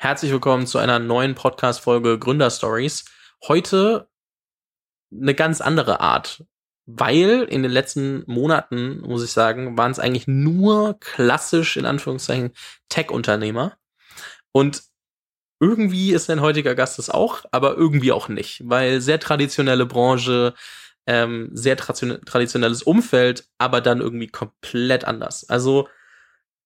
[0.00, 3.04] Herzlich willkommen zu einer neuen Podcast-Folge Gründer Stories.
[3.48, 4.08] Heute
[5.10, 6.44] eine ganz andere Art,
[6.86, 12.52] weil in den letzten Monaten, muss ich sagen, waren es eigentlich nur klassisch, in Anführungszeichen,
[12.88, 13.76] Tech-Unternehmer.
[14.52, 14.84] Und
[15.58, 20.54] irgendwie ist ein heutiger Gast es auch, aber irgendwie auch nicht, weil sehr traditionelle Branche,
[21.08, 25.48] ähm, sehr traditionelles Umfeld, aber dann irgendwie komplett anders.
[25.48, 25.88] Also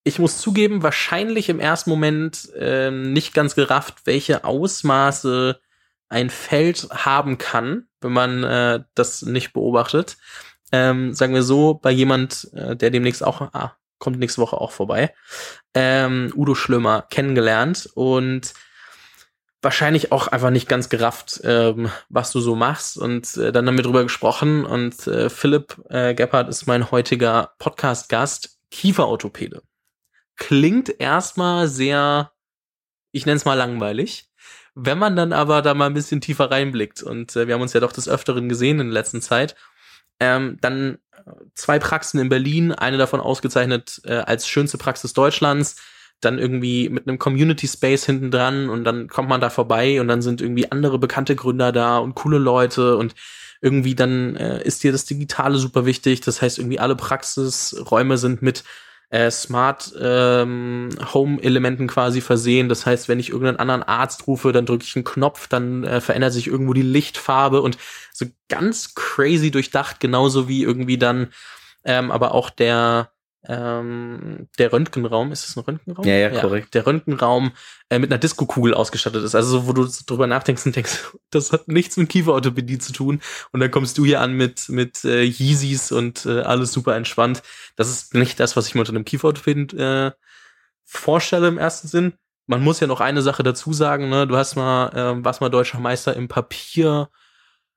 [0.03, 5.59] ich muss zugeben, wahrscheinlich im ersten Moment ähm, nicht ganz gerafft, welche Ausmaße
[6.09, 10.17] ein Feld haben kann, wenn man äh, das nicht beobachtet.
[10.71, 14.71] Ähm, sagen wir so, bei jemand, äh, der demnächst auch, ah, kommt nächste Woche auch
[14.71, 15.13] vorbei,
[15.73, 18.53] ähm, Udo Schlömer kennengelernt und
[19.61, 23.85] wahrscheinlich auch einfach nicht ganz gerafft, ähm, was du so machst und äh, dann damit
[23.85, 29.61] drüber gesprochen und äh, Philipp äh, Gebhardt ist mein heutiger Podcast-Gast, Kieferorthopäde
[30.35, 32.31] klingt erstmal sehr,
[33.11, 34.29] ich nenne es mal langweilig.
[34.75, 37.73] Wenn man dann aber da mal ein bisschen tiefer reinblickt, und äh, wir haben uns
[37.73, 39.55] ja doch des Öfteren gesehen in der letzten Zeit,
[40.19, 45.75] ähm, dann äh, zwei Praxen in Berlin, eine davon ausgezeichnet äh, als schönste Praxis Deutschlands,
[46.21, 50.07] dann irgendwie mit einem Community Space hinten dran und dann kommt man da vorbei und
[50.07, 53.13] dann sind irgendwie andere bekannte Gründer da und coole Leute und
[53.61, 56.21] irgendwie dann äh, ist dir das Digitale super wichtig.
[56.21, 58.63] Das heißt, irgendwie alle Praxisräume sind mit
[59.13, 62.67] äh, Smart ähm, Home Elementen quasi versehen.
[62.67, 66.01] Das heißt, wenn ich irgendeinen anderen Arzt rufe, dann drücke ich einen Knopf, dann äh,
[66.01, 67.77] verändert sich irgendwo die Lichtfarbe und
[68.11, 71.29] so ganz crazy durchdacht, genauso wie irgendwie dann
[71.85, 73.12] ähm, aber auch der
[73.45, 76.05] ähm, der Röntgenraum, ist es ein Röntgenraum?
[76.05, 76.73] Ja, ja, korrekt.
[76.73, 77.51] Der Röntgenraum
[77.89, 79.35] äh, mit einer Disco-Kugel ausgestattet ist.
[79.35, 83.21] Also, wo du drüber nachdenkst und denkst, das hat nichts mit Kieferorthopädie zu tun.
[83.51, 87.43] Und dann kommst du hier an mit, mit äh, Yeezys und äh, alles super entspannt.
[87.75, 90.11] Das ist nicht das, was ich mir unter einem Kieferorthopäden äh,
[90.85, 92.13] vorstelle im ersten Sinn.
[92.47, 94.27] Man muss ja noch eine Sache dazu sagen, ne?
[94.27, 97.09] Du hast mal, äh, warst mal deutscher Meister im Papier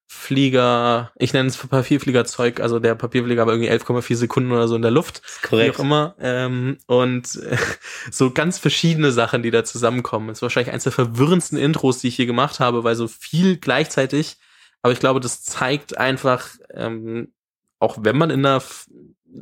[0.08, 4.82] Flieger, ich nenne es Papierfliegerzeug, also der Papierflieger war irgendwie 11,4 Sekunden oder so in
[4.82, 5.22] der Luft.
[5.42, 5.74] Korrekt.
[5.74, 6.14] Wie auch immer.
[6.20, 7.56] Ähm, und äh,
[8.10, 10.28] so ganz verschiedene Sachen, die da zusammenkommen.
[10.28, 13.56] Das ist wahrscheinlich eines der verwirrendsten Intros, die ich hier gemacht habe, weil so viel
[13.56, 14.36] gleichzeitig.
[14.82, 17.32] Aber ich glaube, das zeigt einfach, ähm,
[17.80, 18.62] auch wenn man in einer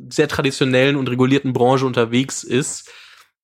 [0.09, 2.91] sehr traditionellen und regulierten Branche unterwegs ist,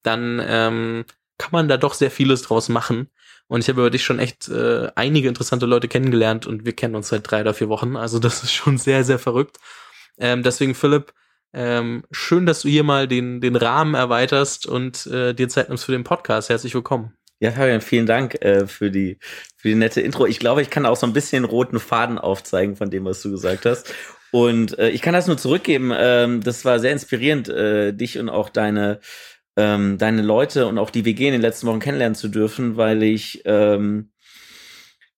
[0.01, 1.05] dann ähm,
[1.37, 3.09] kann man da doch sehr vieles draus machen.
[3.51, 6.95] Und ich habe über dich schon echt äh, einige interessante Leute kennengelernt und wir kennen
[6.95, 7.97] uns seit drei oder vier Wochen.
[7.97, 9.57] Also das ist schon sehr, sehr verrückt.
[10.17, 11.11] Ähm, deswegen, Philipp,
[11.51, 15.83] ähm, schön, dass du hier mal den, den Rahmen erweiterst und äh, dir Zeit nimmst
[15.83, 16.47] für den Podcast.
[16.47, 17.13] Herzlich willkommen.
[17.41, 19.17] Ja, Fabian, vielen Dank äh, für, die,
[19.57, 20.27] für die nette Intro.
[20.27, 23.31] Ich glaube, ich kann auch so ein bisschen roten Faden aufzeigen von dem, was du
[23.31, 23.93] gesagt hast.
[24.31, 25.91] Und äh, ich kann das nur zurückgeben.
[25.93, 29.01] Ähm, das war sehr inspirierend, äh, dich und auch deine
[29.57, 33.03] ähm, deine Leute und auch die WG in den letzten Wochen kennenlernen zu dürfen, weil
[33.03, 34.11] ich ähm,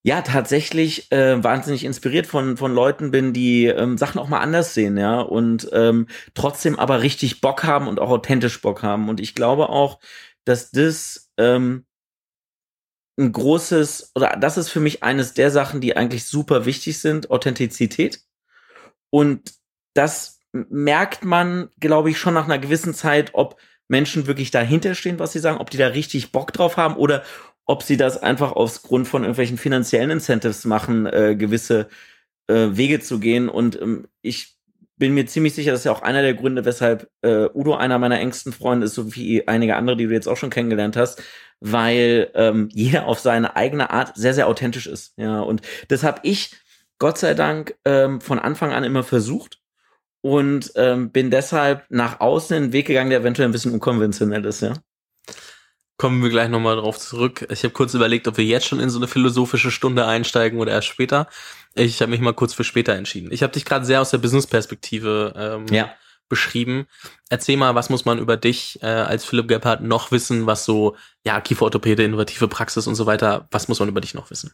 [0.04, 4.74] ja tatsächlich äh, wahnsinnig inspiriert von von Leuten bin, die ähm, Sachen auch mal anders
[4.74, 9.10] sehen, ja und ähm, trotzdem aber richtig Bock haben und auch authentisch Bock haben.
[9.10, 10.00] Und ich glaube auch,
[10.46, 11.86] dass das ähm,
[13.18, 17.30] ein großes oder das ist für mich eines der Sachen, die eigentlich super wichtig sind,
[17.32, 18.22] Authentizität.
[19.12, 19.54] Und
[19.94, 23.58] das merkt man, glaube ich, schon nach einer gewissen Zeit, ob
[23.94, 27.22] Menschen wirklich dahinter stehen, was sie sagen, ob die da richtig Bock drauf haben oder
[27.66, 31.90] ob sie das einfach aus Grund von irgendwelchen finanziellen Incentives machen, äh, gewisse
[32.48, 33.50] äh, Wege zu gehen.
[33.50, 34.58] Und ähm, ich
[34.98, 38.00] bin mir ziemlich sicher, das ist ja auch einer der Gründe, weshalb äh, Udo einer
[38.00, 41.22] meiner engsten Freunde ist, so wie einige andere, die du jetzt auch schon kennengelernt hast,
[41.60, 45.14] weil ähm, jeder auf seine eigene Art sehr, sehr authentisch ist.
[45.18, 46.56] Ja, und das habe ich
[46.98, 49.63] Gott sei Dank ähm, von Anfang an immer versucht
[50.24, 54.62] und ähm, bin deshalb nach außen einen Weg gegangen, der eventuell ein bisschen unkonventionell ist,
[54.62, 54.74] ja.
[55.98, 57.46] Kommen wir gleich nochmal drauf zurück.
[57.52, 60.72] Ich habe kurz überlegt, ob wir jetzt schon in so eine philosophische Stunde einsteigen oder
[60.72, 61.28] erst später.
[61.76, 63.32] Ich habe mich mal kurz für später entschieden.
[63.32, 65.94] Ich habe dich gerade sehr aus der Business-Perspektive ähm, ja.
[66.30, 66.88] beschrieben.
[67.30, 70.96] Erzähl mal, was muss man über dich äh, als Philipp Gebhardt noch wissen, was so,
[71.26, 74.54] ja, Kieferorthopäde, innovative Praxis und so weiter, was muss man über dich noch wissen?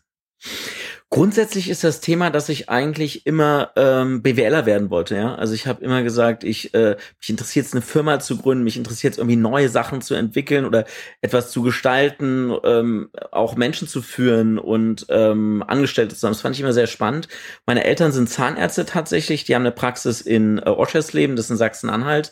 [1.11, 5.15] Grundsätzlich ist das Thema, dass ich eigentlich immer ähm, BWLer werden wollte.
[5.15, 8.63] Ja, also ich habe immer gesagt, ich äh, mich interessiert es eine Firma zu gründen,
[8.63, 10.85] mich interessiert es irgendwie neue Sachen zu entwickeln oder
[11.21, 16.33] etwas zu gestalten, ähm, auch Menschen zu führen und ähm, Angestellte zu haben.
[16.33, 17.27] Das fand ich immer sehr spannend.
[17.65, 19.45] Meine Eltern sind Zahnärzte tatsächlich.
[19.45, 22.31] Die haben eine Praxis in äh, Oschersleben, das ist in Sachsen-Anhalt.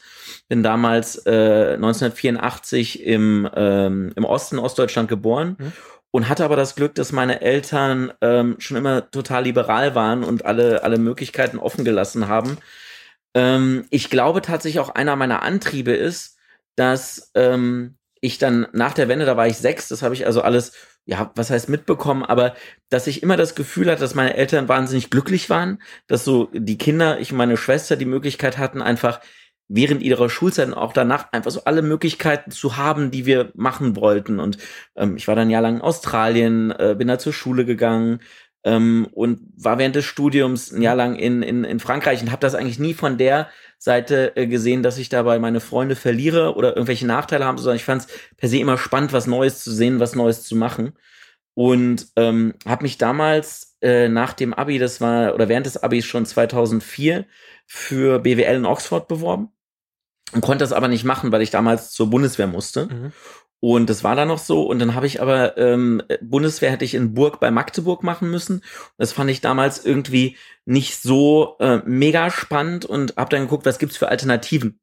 [0.49, 5.55] Bin damals äh, 1984 im ähm, im Osten Ostdeutschland geboren.
[5.57, 5.73] Mhm
[6.11, 10.45] und hatte aber das Glück, dass meine Eltern ähm, schon immer total liberal waren und
[10.45, 12.57] alle, alle Möglichkeiten offen gelassen haben.
[13.33, 16.37] Ähm, ich glaube tatsächlich auch einer meiner Antriebe ist,
[16.75, 20.41] dass ähm, ich dann nach der Wende, da war ich sechs, das habe ich also
[20.41, 20.73] alles,
[21.05, 22.55] ja, was heißt mitbekommen, aber
[22.89, 26.77] dass ich immer das Gefühl hatte, dass meine Eltern wahnsinnig glücklich waren, dass so die
[26.77, 29.19] Kinder, ich und meine Schwester die Möglichkeit hatten, einfach
[29.67, 33.95] während ihrer Schulzeit und auch danach einfach so alle Möglichkeiten zu haben, die wir machen
[33.95, 34.39] wollten.
[34.39, 34.57] Und
[34.95, 38.19] ähm, ich war dann jahrelang in Australien, äh, bin da zur Schule gegangen,
[38.67, 42.41] ähm, und war während des Studiums ein Jahr lang in, in, in Frankreich und habe
[42.41, 46.75] das eigentlich nie von der Seite äh, gesehen, dass ich dabei meine Freunde verliere oder
[46.75, 49.99] irgendwelche Nachteile habe, sondern ich fand es per se immer spannend, was Neues zu sehen,
[49.99, 50.93] was Neues zu machen.
[51.53, 56.05] Und ähm, habe mich damals äh, nach dem Abi, das war, oder während des Abis
[56.05, 57.25] schon 2004,
[57.65, 59.51] für BWL in Oxford beworben
[60.33, 62.87] und konnte das aber nicht machen, weil ich damals zur Bundeswehr musste.
[62.87, 63.11] Mhm.
[63.59, 64.63] Und das war dann noch so.
[64.63, 68.61] Und dann habe ich aber ähm, Bundeswehr hätte ich in Burg bei Magdeburg machen müssen.
[68.97, 73.79] Das fand ich damals irgendwie nicht so äh, mega spannend und habe dann geguckt, was
[73.79, 74.79] gibt's für Alternativen.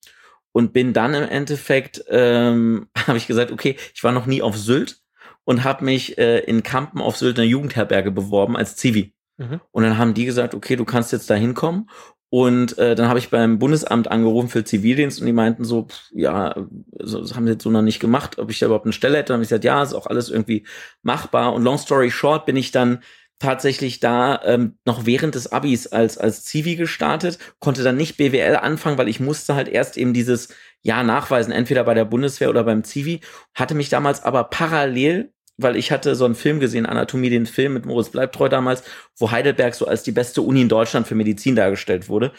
[0.51, 4.57] Und bin dann im Endeffekt, ähm, habe ich gesagt, okay, ich war noch nie auf
[4.57, 5.01] Sylt
[5.45, 9.15] und habe mich äh, in Kampen auf Sylt in der Jugendherberge beworben als Zivi.
[9.37, 9.61] Mhm.
[9.71, 11.89] Und dann haben die gesagt, okay, du kannst jetzt da hinkommen
[12.35, 16.11] und äh, dann habe ich beim Bundesamt angerufen für Zivildienst und die meinten so, pff,
[16.11, 16.67] ja,
[16.99, 19.19] so, das haben sie jetzt so noch nicht gemacht, ob ich da überhaupt eine Stelle
[19.19, 19.29] hätte.
[19.29, 20.67] Dann habe ich gesagt, ja, ist auch alles irgendwie
[21.05, 21.53] machbar.
[21.53, 23.05] Und long story short bin ich dann
[23.39, 28.57] tatsächlich da ähm, noch während des Abis als als Zivi gestartet, konnte dann nicht BWL
[28.57, 30.49] anfangen, weil ich musste halt erst eben dieses
[30.83, 33.21] Jahr nachweisen, entweder bei der Bundeswehr oder beim Zivi,
[33.55, 37.75] hatte mich damals aber parallel weil ich hatte so einen Film gesehen, Anatomie, den Film
[37.75, 38.83] mit Moritz Bleibtreu damals,
[39.17, 42.31] wo Heidelberg so als die beste Uni in Deutschland für Medizin dargestellt wurde.
[42.31, 42.37] Und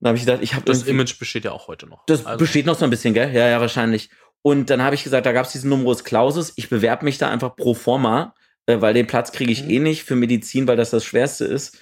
[0.00, 2.04] da habe ich gedacht, ich habe das Image besteht ja auch heute noch.
[2.06, 2.38] Das also.
[2.38, 3.32] besteht noch so ein bisschen, gell?
[3.32, 4.10] Ja, ja, wahrscheinlich.
[4.42, 6.52] Und dann habe ich gesagt, da gab es diesen Numerus Clausus.
[6.56, 8.34] Ich bewerbe mich da einfach pro forma,
[8.66, 9.70] äh, weil den Platz kriege ich mhm.
[9.70, 11.78] eh nicht für Medizin, weil das das Schwerste ist.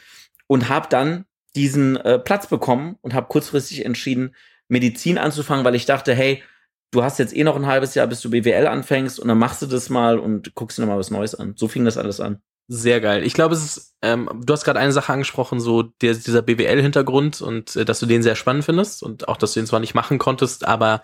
[0.48, 1.24] Und habe dann
[1.54, 4.34] diesen äh, Platz bekommen und habe kurzfristig entschieden,
[4.68, 6.42] Medizin anzufangen, weil ich dachte, hey,
[6.90, 9.62] du hast jetzt eh noch ein halbes Jahr, bis du BWL anfängst und dann machst
[9.62, 11.54] du das mal und guckst dir noch mal was Neues an.
[11.56, 12.40] So fing das alles an.
[12.70, 13.24] Sehr geil.
[13.24, 17.40] Ich glaube, es ist, ähm, du hast gerade eine Sache angesprochen, so der, dieser BWL-Hintergrund
[17.40, 19.94] und äh, dass du den sehr spannend findest und auch, dass du den zwar nicht
[19.94, 21.02] machen konntest, aber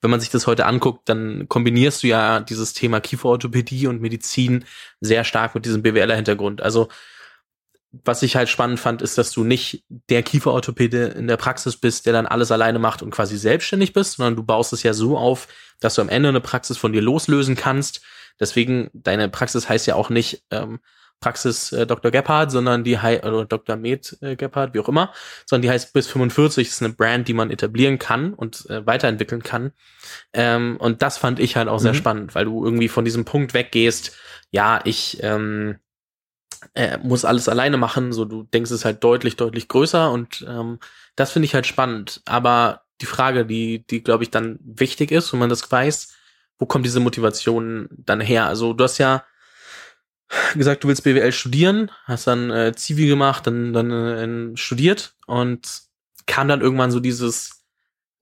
[0.00, 4.64] wenn man sich das heute anguckt, dann kombinierst du ja dieses Thema Kieferorthopädie und Medizin
[5.00, 6.62] sehr stark mit diesem BWLer-Hintergrund.
[6.62, 6.88] Also
[8.02, 12.06] was ich halt spannend fand, ist, dass du nicht der Kieferorthopäde in der Praxis bist,
[12.06, 15.16] der dann alles alleine macht und quasi selbstständig bist, sondern du baust es ja so
[15.16, 15.48] auf,
[15.80, 18.02] dass du am Ende eine Praxis von dir loslösen kannst.
[18.40, 20.80] Deswegen, deine Praxis heißt ja auch nicht ähm,
[21.20, 22.10] Praxis äh, Dr.
[22.10, 23.76] Gebhardt, sondern die heißt, oder Dr.
[23.76, 25.12] Med äh, Gebhardt, wie auch immer,
[25.46, 29.42] sondern die heißt bis 45, ist eine Brand, die man etablieren kann und äh, weiterentwickeln
[29.42, 29.72] kann.
[30.32, 31.82] Ähm, und das fand ich halt auch mhm.
[31.82, 34.16] sehr spannend, weil du irgendwie von diesem Punkt weggehst,
[34.50, 35.78] ja, ich ähm,
[36.74, 40.78] er muss alles alleine machen, so du denkst es halt deutlich, deutlich größer und ähm,
[41.16, 42.22] das finde ich halt spannend.
[42.24, 46.14] Aber die Frage, die, die glaube ich dann wichtig ist, wenn man das weiß,
[46.58, 48.46] wo kommt diese Motivation dann her?
[48.46, 49.24] Also du hast ja
[50.54, 55.82] gesagt, du willst BWL studieren, hast dann äh, Zivi gemacht, dann, dann äh, studiert und
[56.26, 57.53] kam dann irgendwann so dieses,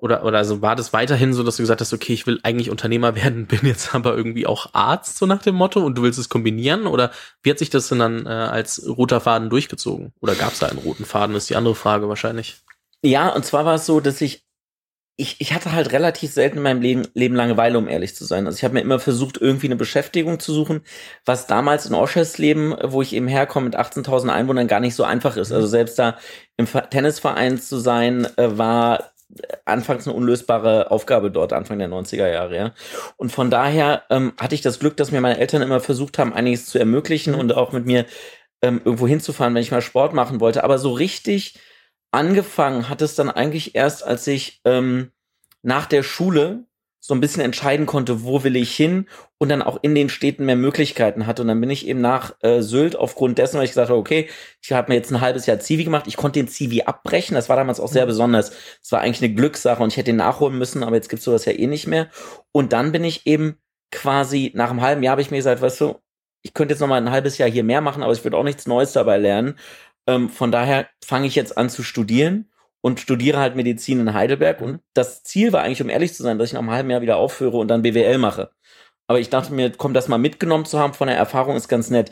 [0.02, 2.70] oder, oder also war das weiterhin so, dass du gesagt hast, okay, ich will eigentlich
[2.70, 6.18] Unternehmer werden, bin jetzt aber irgendwie auch Arzt, so nach dem Motto, und du willst
[6.18, 6.88] es kombinieren?
[6.88, 7.12] Oder
[7.44, 10.12] wie hat sich das denn dann äh, als roter Faden durchgezogen?
[10.20, 12.56] Oder gab es da einen roten Faden, ist die andere Frage wahrscheinlich.
[13.04, 14.44] Ja, und zwar war es so, dass ich,
[15.16, 18.46] ich, ich hatte halt relativ selten in meinem Leben, Leben Langeweile, um ehrlich zu sein.
[18.46, 20.80] Also ich habe mir immer versucht, irgendwie eine Beschäftigung zu suchen,
[21.24, 25.36] was damals in Oschersleben, wo ich eben herkomme, mit 18.000 Einwohnern gar nicht so einfach
[25.36, 25.52] ist.
[25.52, 26.18] Also selbst da
[26.56, 29.11] im Tennisverein zu sein, äh, war
[29.64, 32.74] anfangs eine unlösbare Aufgabe dort, Anfang der 90er Jahre, ja.
[33.16, 36.32] Und von daher ähm, hatte ich das Glück, dass mir meine Eltern immer versucht haben,
[36.32, 38.06] einiges zu ermöglichen und auch mit mir
[38.62, 40.64] ähm, irgendwo hinzufahren, wenn ich mal Sport machen wollte.
[40.64, 41.58] Aber so richtig
[42.10, 45.10] angefangen hat es dann eigentlich erst, als ich ähm,
[45.62, 46.66] nach der Schule
[47.04, 50.44] so ein bisschen entscheiden konnte, wo will ich hin und dann auch in den Städten
[50.46, 51.42] mehr Möglichkeiten hatte.
[51.42, 54.28] Und dann bin ich eben nach äh, Sylt aufgrund dessen, weil ich gesagt habe, okay,
[54.62, 57.48] ich habe mir jetzt ein halbes Jahr Zivi gemacht, ich konnte den Zivi abbrechen, das
[57.48, 58.10] war damals auch sehr mhm.
[58.10, 58.52] besonders.
[58.80, 61.44] Es war eigentlich eine Glückssache und ich hätte ihn nachholen müssen, aber jetzt gibt's sowas
[61.44, 62.08] ja eh nicht mehr.
[62.52, 63.56] Und dann bin ich eben
[63.90, 65.96] quasi nach einem halben Jahr habe ich mir gesagt, weißt du,
[66.42, 68.44] ich könnte jetzt noch mal ein halbes Jahr hier mehr machen, aber ich würde auch
[68.44, 69.58] nichts Neues dabei lernen.
[70.06, 72.51] Ähm, von daher fange ich jetzt an zu studieren
[72.82, 74.60] und studiere halt Medizin in Heidelberg.
[74.60, 77.00] Und das Ziel war eigentlich, um ehrlich zu sein, dass ich nach einem halben Jahr
[77.00, 78.50] wieder aufhöre und dann BWL mache.
[79.06, 81.90] Aber ich dachte mir, komm, das mal mitgenommen zu haben von der Erfahrung ist ganz
[81.90, 82.10] nett.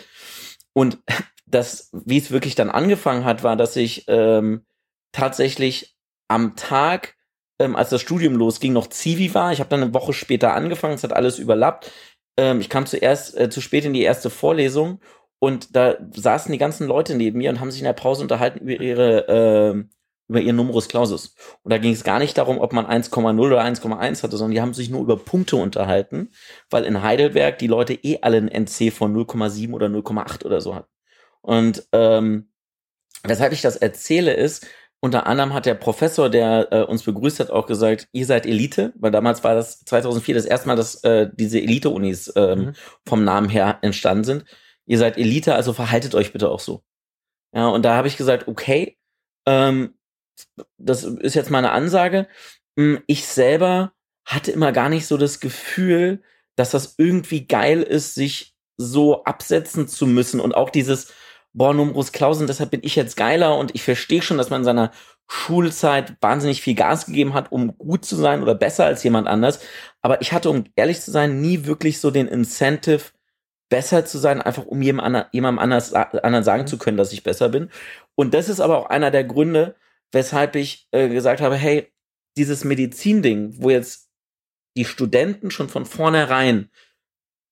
[0.73, 0.99] Und
[1.47, 4.65] das, wie es wirklich dann angefangen hat, war, dass ich ähm,
[5.13, 5.97] tatsächlich
[6.29, 7.17] am Tag,
[7.59, 9.53] ähm, als das Studium losging, noch Zivi war.
[9.53, 11.91] Ich habe dann eine Woche später angefangen, es hat alles überlappt.
[12.37, 15.01] Ähm, ich kam zuerst äh, zu spät in die erste Vorlesung
[15.41, 18.61] und da saßen die ganzen Leute neben mir und haben sich in der Pause unterhalten
[18.61, 19.85] über ihre äh,
[20.31, 21.35] über ihren Numerus Clausus.
[21.63, 24.61] Und da ging es gar nicht darum, ob man 1,0 oder 1,1 hatte, sondern die
[24.61, 26.31] haben sich nur über Punkte unterhalten,
[26.71, 30.77] weil in Heidelberg die Leute eh alle ein NC von 0,7 oder 0,8 oder so
[30.77, 30.89] hatten.
[31.41, 32.53] Und ähm,
[33.25, 34.69] weshalb ich das erzähle ist,
[35.01, 38.93] unter anderem hat der Professor, der äh, uns begrüßt hat, auch gesagt, ihr seid Elite,
[38.97, 42.73] weil damals war das 2004 das erste Mal, dass äh, diese Elite-Unis ähm, mhm.
[43.05, 44.45] vom Namen her entstanden sind.
[44.87, 46.85] Ihr seid Elite, also verhaltet euch bitte auch so.
[47.53, 48.97] Ja, und da habe ich gesagt, okay,
[49.47, 49.95] ähm,
[50.79, 52.29] das ist jetzt meine Ansage.
[52.79, 53.93] Hm, ich selber
[54.25, 56.23] hatte immer gar nicht so das Gefühl,
[56.57, 61.13] dass das irgendwie geil ist, sich so absetzen zu müssen und auch dieses,
[61.53, 64.65] boah, Numerus Clausen, deshalb bin ich jetzt geiler und ich verstehe schon, dass man in
[64.65, 64.93] seiner
[65.29, 69.61] Schulzeit wahnsinnig viel Gas gegeben hat, um gut zu sein oder besser als jemand anders.
[70.03, 73.13] Aber ich hatte, um ehrlich zu sein, nie wirklich so den Incentive,
[73.69, 77.49] besser zu sein, einfach um jemandem, jemandem anders, anderen sagen zu können, dass ich besser
[77.49, 77.71] bin.
[78.17, 79.77] Und das ist aber auch einer der Gründe,
[80.13, 81.93] weshalb ich äh, gesagt habe, hey,
[82.37, 84.11] dieses Medizin-Ding, wo jetzt
[84.77, 86.71] die Studenten schon von vornherein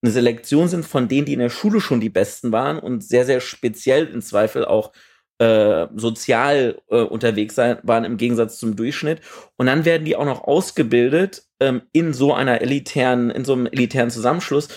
[0.02, 3.26] eine Selektion sind von denen, die in der Schule schon die Besten waren und sehr,
[3.26, 4.92] sehr speziell im Zweifel auch
[5.38, 9.20] äh, sozial äh, unterwegs sein, waren im Gegensatz zum Durchschnitt.
[9.56, 13.66] Und dann werden die auch noch ausgebildet ähm, in so einer elitären, in so einem
[13.66, 14.68] elitären Zusammenschluss.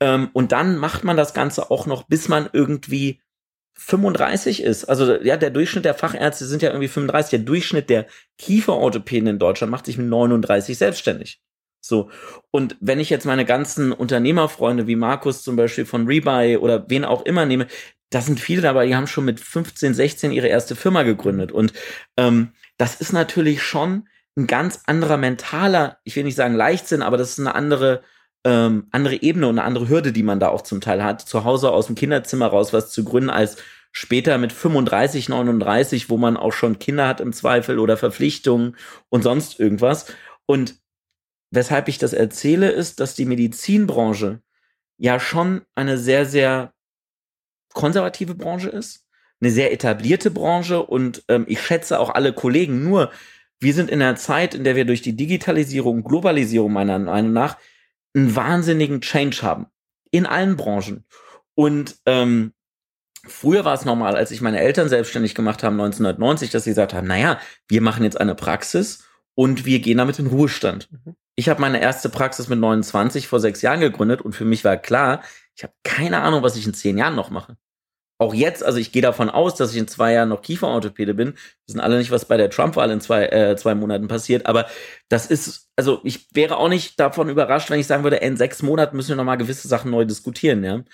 [0.00, 3.21] Ähm, und dann macht man das Ganze auch noch, bis man irgendwie
[3.74, 4.84] 35 ist.
[4.84, 7.30] Also ja, der Durchschnitt der Fachärzte sind ja irgendwie 35.
[7.30, 8.06] Der Durchschnitt der
[8.38, 11.40] Kieferorthopäden in Deutschland macht sich mit 39 selbstständig.
[11.80, 12.10] So.
[12.50, 17.04] Und wenn ich jetzt meine ganzen Unternehmerfreunde wie Markus zum Beispiel von Rebuy oder wen
[17.04, 17.66] auch immer nehme,
[18.10, 21.50] da sind viele dabei, die haben schon mit 15, 16 ihre erste Firma gegründet.
[21.50, 21.72] Und
[22.16, 27.16] ähm, das ist natürlich schon ein ganz anderer mentaler, ich will nicht sagen Leichtsinn, aber
[27.16, 28.02] das ist eine andere,
[28.44, 31.44] ähm, andere Ebene und eine andere Hürde, die man da auch zum Teil hat, zu
[31.44, 33.56] Hause aus dem Kinderzimmer raus was zu gründen, als
[33.92, 38.76] später mit 35, 39, wo man auch schon Kinder hat im Zweifel oder Verpflichtungen
[39.10, 40.06] und sonst irgendwas.
[40.46, 40.76] Und
[41.50, 44.40] weshalb ich das erzähle, ist, dass die Medizinbranche
[44.96, 46.72] ja schon eine sehr, sehr
[47.74, 49.06] konservative Branche ist,
[49.40, 52.82] eine sehr etablierte Branche und ähm, ich schätze auch alle Kollegen.
[52.84, 53.10] Nur,
[53.60, 57.56] wir sind in einer Zeit, in der wir durch die Digitalisierung, Globalisierung meiner Meinung nach
[58.14, 59.66] einen wahnsinnigen Change haben.
[60.10, 61.04] In allen Branchen.
[61.54, 62.52] Und ähm,
[63.26, 66.94] früher war es normal, als ich meine Eltern selbstständig gemacht haben, 1990, dass sie gesagt
[66.94, 67.38] haben, naja,
[67.68, 69.04] wir machen jetzt eine Praxis
[69.34, 70.90] und wir gehen damit in Ruhestand.
[70.90, 71.16] Mhm.
[71.34, 74.76] Ich habe meine erste Praxis mit 29 vor sechs Jahren gegründet und für mich war
[74.76, 75.22] klar,
[75.56, 77.56] ich habe keine Ahnung, was ich in zehn Jahren noch mache.
[78.22, 81.30] Auch jetzt, also ich gehe davon aus, dass ich in zwei Jahren noch Kieferorthopäde bin.
[81.30, 81.34] Wir
[81.66, 84.66] wissen alle nicht, was bei der Trump-Wahl in zwei, äh, zwei Monaten passiert, aber
[85.08, 88.62] das ist, also ich wäre auch nicht davon überrascht, wenn ich sagen würde, in sechs
[88.62, 90.84] Monaten müssen wir nochmal gewisse Sachen neu diskutieren, ja.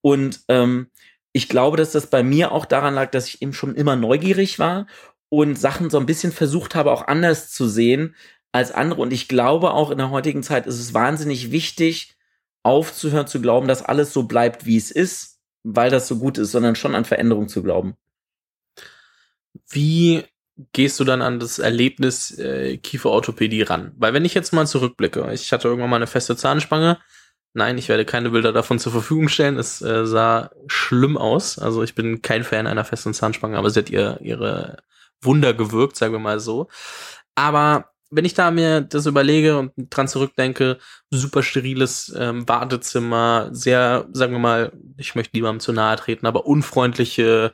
[0.00, 0.86] Und ähm,
[1.34, 4.58] ich glaube, dass das bei mir auch daran lag, dass ich eben schon immer neugierig
[4.58, 4.86] war
[5.28, 8.16] und Sachen so ein bisschen versucht habe, auch anders zu sehen
[8.50, 9.02] als andere.
[9.02, 12.14] Und ich glaube auch in der heutigen Zeit ist es wahnsinnig wichtig,
[12.62, 15.37] aufzuhören zu glauben, dass alles so bleibt, wie es ist,
[15.74, 17.96] weil das so gut ist, sondern schon an Veränderung zu glauben.
[19.68, 20.24] Wie
[20.72, 23.92] gehst du dann an das Erlebnis äh, Kieferorthopädie ran?
[23.96, 26.98] Weil wenn ich jetzt mal zurückblicke, ich hatte irgendwann mal eine feste Zahnspange.
[27.54, 29.58] Nein, ich werde keine Bilder davon zur Verfügung stellen.
[29.58, 31.58] Es äh, sah schlimm aus.
[31.58, 34.78] Also ich bin kein Fan einer festen Zahnspange, aber sie hat ihr, ihre
[35.20, 36.68] Wunder gewirkt, sagen wir mal so.
[37.34, 40.78] Aber wenn ich da mir das überlege und dran zurückdenke,
[41.10, 46.46] super steriles ähm, Wartezimmer, sehr, sagen wir mal, ich möchte niemandem zu nahe treten, aber
[46.46, 47.52] unfreundliche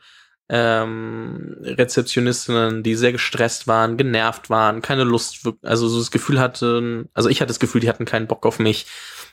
[0.49, 7.08] ähm, Rezeptionistinnen, die sehr gestresst waren, genervt waren, keine Lust, also so das Gefühl hatten,
[7.14, 8.87] also ich hatte das Gefühl, die hatten keinen Bock auf mich.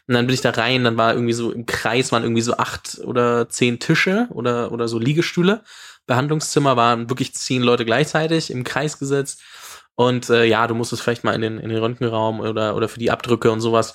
[0.08, 2.58] Und dann bin ich da rein, dann war irgendwie so im Kreis waren irgendwie so
[2.58, 5.64] acht oder zehn Tische oder, oder so Liegestühle.
[6.08, 9.42] Behandlungszimmer waren wirklich zehn Leute gleichzeitig im Kreis gesetzt.
[10.02, 12.98] Und äh, ja, du musstest vielleicht mal in den, in den Röntgenraum oder, oder für
[12.98, 13.94] die Abdrücke und sowas.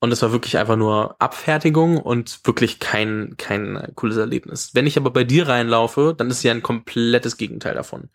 [0.00, 4.74] Und es war wirklich einfach nur Abfertigung und wirklich kein, kein cooles Erlebnis.
[4.74, 8.10] Wenn ich aber bei dir reinlaufe, dann ist ja ein komplettes Gegenteil davon.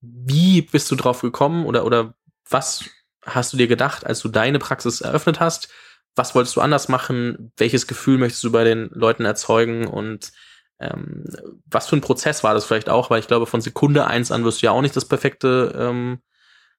[0.00, 2.14] Wie bist du drauf gekommen oder, oder
[2.50, 2.86] was
[3.24, 5.68] hast du dir gedacht, als du deine Praxis eröffnet hast?
[6.16, 7.52] Was wolltest du anders machen?
[7.56, 9.86] Welches Gefühl möchtest du bei den Leuten erzeugen?
[9.86, 10.32] Und
[10.80, 11.24] ähm,
[11.66, 13.10] was für ein Prozess war das vielleicht auch?
[13.10, 16.18] Weil ich glaube, von Sekunde eins an wirst du ja auch nicht das perfekte ähm,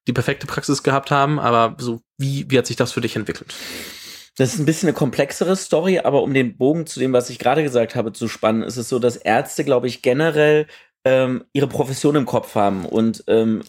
[0.07, 3.53] die perfekte Praxis gehabt haben, aber so, wie, wie hat sich das für dich entwickelt?
[4.37, 7.39] Das ist ein bisschen eine komplexere Story, aber um den Bogen zu dem, was ich
[7.39, 10.67] gerade gesagt habe, zu spannen, ist es so, dass Ärzte, glaube ich, generell
[11.05, 12.85] ähm, ihre Profession im Kopf haben.
[12.85, 13.63] Und ähm,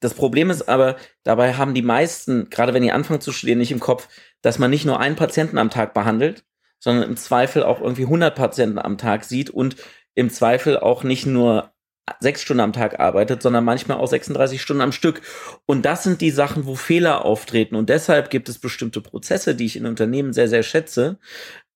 [0.00, 3.72] das Problem ist aber, dabei haben die meisten, gerade wenn die anfangen zu studieren, nicht
[3.72, 4.08] im Kopf,
[4.42, 6.44] dass man nicht nur einen Patienten am Tag behandelt,
[6.78, 9.76] sondern im Zweifel auch irgendwie 100 Patienten am Tag sieht und
[10.14, 11.72] im Zweifel auch nicht nur
[12.20, 15.22] sechs Stunden am Tag arbeitet, sondern manchmal auch 36 Stunden am Stück.
[15.66, 17.76] Und das sind die Sachen, wo Fehler auftreten.
[17.76, 21.18] Und deshalb gibt es bestimmte Prozesse, die ich in Unternehmen sehr, sehr schätze,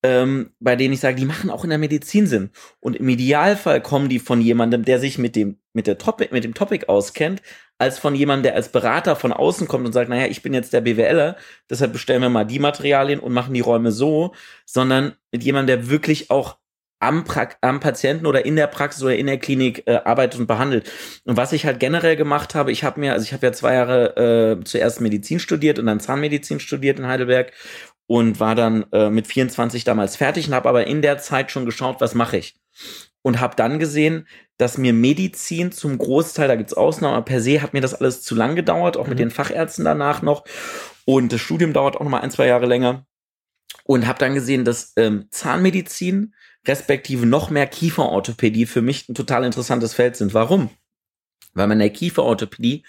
[0.04, 2.50] ähm, bei denen ich sage, die machen auch in der Medizin Sinn.
[2.80, 6.44] Und im Idealfall kommen die von jemandem, der sich mit dem, mit der Topic, mit
[6.44, 7.40] dem Topic auskennt,
[7.78, 10.72] als von jemandem, der als Berater von außen kommt und sagt, naja, ich bin jetzt
[10.72, 11.36] der BWLer,
[11.70, 14.34] deshalb bestellen wir mal die Materialien und machen die Räume so,
[14.64, 16.58] sondern mit jemandem, der wirklich auch
[17.02, 20.46] am, pra am Patienten oder in der Praxis oder in der Klinik äh, arbeitet und
[20.46, 20.90] behandelt.
[21.24, 23.74] Und was ich halt generell gemacht habe, ich habe mir, also ich habe ja zwei
[23.74, 27.52] Jahre äh, zuerst Medizin studiert und dann Zahnmedizin studiert in Heidelberg
[28.06, 31.66] und war dann äh, mit 24 damals fertig und habe aber in der Zeit schon
[31.66, 32.56] geschaut, was mache ich.
[33.22, 34.26] Und habe dann gesehen,
[34.58, 38.22] dass mir Medizin zum Großteil, da gibt's Ausnahmen, aber per se hat mir das alles
[38.22, 39.10] zu lang gedauert, auch mhm.
[39.10, 40.44] mit den Fachärzten danach noch.
[41.04, 43.06] Und das Studium dauert auch noch mal ein, zwei Jahre länger.
[43.84, 46.34] Und habe dann gesehen, dass ähm, Zahnmedizin
[46.66, 50.34] respektive noch mehr Kieferorthopädie für mich ein total interessantes Feld sind.
[50.34, 50.70] Warum?
[51.54, 52.84] Weil man in der Kieferorthopädie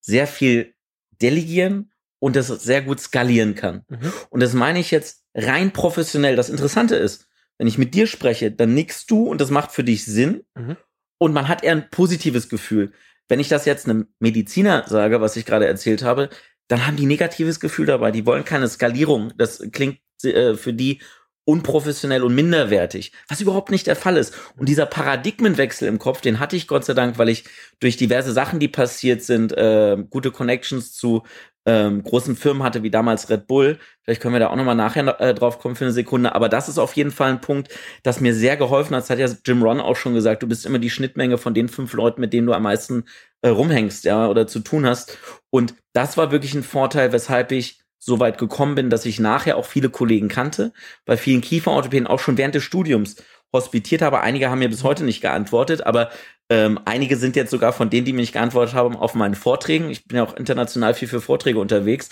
[0.00, 0.74] sehr viel
[1.22, 3.84] delegieren und das sehr gut skalieren kann.
[3.88, 4.12] Mhm.
[4.30, 6.36] Und das meine ich jetzt rein professionell.
[6.36, 9.84] Das Interessante ist, wenn ich mit dir spreche, dann nickst du und das macht für
[9.84, 10.76] dich Sinn mhm.
[11.18, 12.92] und man hat eher ein positives Gefühl.
[13.28, 16.30] Wenn ich das jetzt einem Mediziner sage, was ich gerade erzählt habe,
[16.68, 18.10] dann haben die negatives Gefühl dabei.
[18.10, 19.32] Die wollen keine Skalierung.
[19.36, 21.00] Das klingt äh, für die
[21.46, 24.34] unprofessionell und minderwertig, was überhaupt nicht der Fall ist.
[24.56, 27.44] Und dieser Paradigmenwechsel im Kopf, den hatte ich Gott sei Dank, weil ich
[27.80, 31.22] durch diverse Sachen, die passiert sind, äh, gute Connections zu
[31.64, 33.78] ähm, großen Firmen hatte, wie damals Red Bull.
[34.02, 36.34] Vielleicht können wir da auch nochmal nachher äh, drauf kommen für eine Sekunde.
[36.34, 37.68] Aber das ist auf jeden Fall ein Punkt,
[38.02, 39.02] das mir sehr geholfen hat.
[39.02, 40.42] Das hat ja Jim Ron auch schon gesagt.
[40.42, 43.04] Du bist immer die Schnittmenge von den fünf Leuten, mit denen du am meisten
[43.42, 45.18] äh, rumhängst, ja, oder zu tun hast.
[45.50, 49.56] Und das war wirklich ein Vorteil, weshalb ich so weit gekommen bin, dass ich nachher
[49.56, 50.72] auch viele Kollegen kannte,
[51.04, 53.16] bei vielen Kieferorthopäden auch schon während des Studiums
[53.52, 54.20] hospitiert habe.
[54.20, 56.10] Einige haben mir bis heute nicht geantwortet, aber
[56.48, 59.90] ähm, einige sind jetzt sogar von denen, die mir nicht geantwortet haben, auf meinen Vorträgen.
[59.90, 62.10] Ich bin ja auch international viel für Vorträge unterwegs.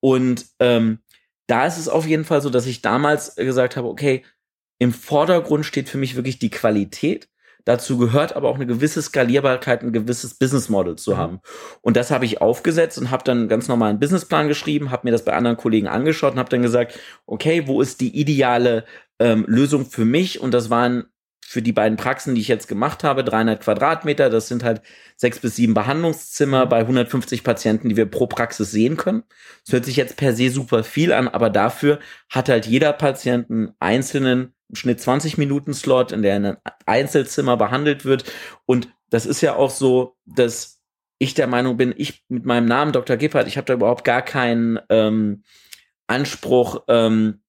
[0.00, 1.00] Und ähm,
[1.48, 4.24] da ist es auf jeden Fall so, dass ich damals gesagt habe, okay,
[4.78, 7.28] im Vordergrund steht für mich wirklich die Qualität.
[7.64, 11.16] Dazu gehört aber auch eine gewisse Skalierbarkeit, ein gewisses Business Model zu mhm.
[11.16, 11.40] haben.
[11.80, 15.12] Und das habe ich aufgesetzt und habe dann ganz normal einen Businessplan geschrieben, habe mir
[15.12, 18.84] das bei anderen Kollegen angeschaut und habe dann gesagt, okay, wo ist die ideale
[19.18, 20.40] ähm, Lösung für mich?
[20.40, 21.04] Und das waren
[21.52, 24.30] für die beiden Praxen, die ich jetzt gemacht habe, 300 Quadratmeter.
[24.30, 24.80] Das sind halt
[25.16, 29.22] sechs bis sieben Behandlungszimmer bei 150 Patienten, die wir pro Praxis sehen können.
[29.66, 31.98] Das hört sich jetzt per se super viel an, aber dafür
[32.30, 36.56] hat halt jeder Patient einen einzelnen im Schnitt 20 Minuten Slot, in der in einem
[36.86, 38.24] Einzelzimmer behandelt wird.
[38.64, 40.80] Und das ist ja auch so, dass
[41.18, 43.18] ich der Meinung bin, ich mit meinem Namen Dr.
[43.18, 45.42] Gippert, ich habe da überhaupt gar keinen ähm,
[46.06, 47.41] Anspruch, ähm,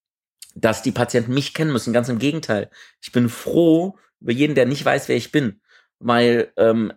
[0.53, 1.93] dass die Patienten mich kennen müssen.
[1.93, 2.69] Ganz im Gegenteil.
[3.01, 5.61] Ich bin froh über jeden, der nicht weiß, wer ich bin.
[5.99, 6.93] Weil ähm,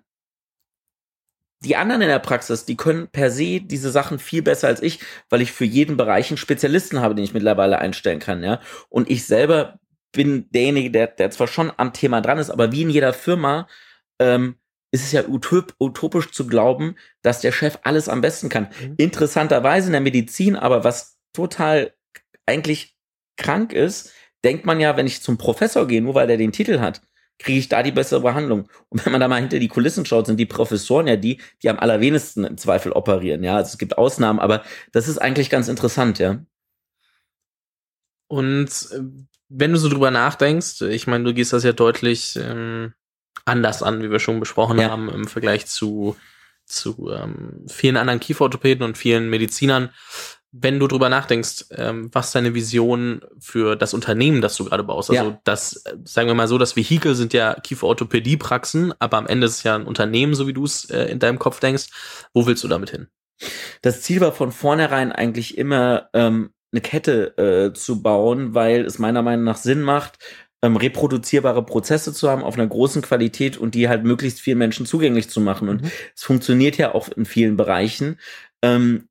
[1.61, 5.01] die anderen in der Praxis, die können per se diese Sachen viel besser als ich,
[5.31, 8.61] weil ich für jeden Bereich einen Spezialisten habe, den ich mittlerweile einstellen kann, ja.
[8.89, 9.79] Und ich selber
[10.13, 13.69] bin derjenige, der, der zwar schon am Thema dran ist, aber wie in jeder Firma
[14.19, 14.57] ähm,
[14.93, 18.69] ist es ja utop, utopisch zu glauben, dass der Chef alles am besten kann.
[18.81, 18.95] Mhm.
[18.99, 21.93] Interessanterweise in der Medizin, aber was total
[22.47, 22.96] eigentlich
[23.37, 24.13] krank ist,
[24.45, 27.03] denkt man ja, wenn ich zum Professor gehe, nur weil der den Titel hat,
[27.39, 28.69] kriege ich da die bessere Behandlung.
[28.89, 31.69] Und wenn man da mal hinter die Kulissen schaut, sind die Professoren ja die, die
[31.69, 33.45] am allerwenigsten im Zweifel operieren.
[33.45, 36.45] Ja, also es gibt Ausnahmen, aber das ist eigentlich ganz interessant, ja.
[38.29, 39.01] Und äh,
[39.49, 42.95] wenn du so drüber nachdenkst, ich meine, du gehst das ja deutlich ähm,
[43.45, 44.91] anders an, wie wir schon besprochen ja.
[44.91, 46.17] haben, im Vergleich zu,
[46.65, 49.91] zu ähm, vielen anderen Kieferorthopäden und vielen Medizinern
[50.61, 55.11] wenn du drüber nachdenkst, ähm, was deine Vision für das Unternehmen, das du gerade baust.
[55.11, 55.41] Also ja.
[55.45, 59.59] das, äh, sagen wir mal so, das Vehikel sind ja Kieferorthopädie-Praxen, aber am Ende ist
[59.59, 61.89] es ja ein Unternehmen, so wie du es äh, in deinem Kopf denkst.
[62.33, 63.09] Wo willst du damit hin?
[63.83, 68.99] Das Ziel war von vornherein eigentlich immer ähm, eine Kette äh, zu bauen, weil es
[68.99, 70.19] meiner Meinung nach Sinn macht,
[70.63, 74.87] ähm, reproduzierbare Prozesse zu haben auf einer großen Qualität und die halt möglichst vielen Menschen
[74.87, 75.69] zugänglich zu machen.
[75.69, 75.91] Und mhm.
[76.15, 78.19] es funktioniert ja auch in vielen Bereichen.
[78.63, 79.09] Ähm,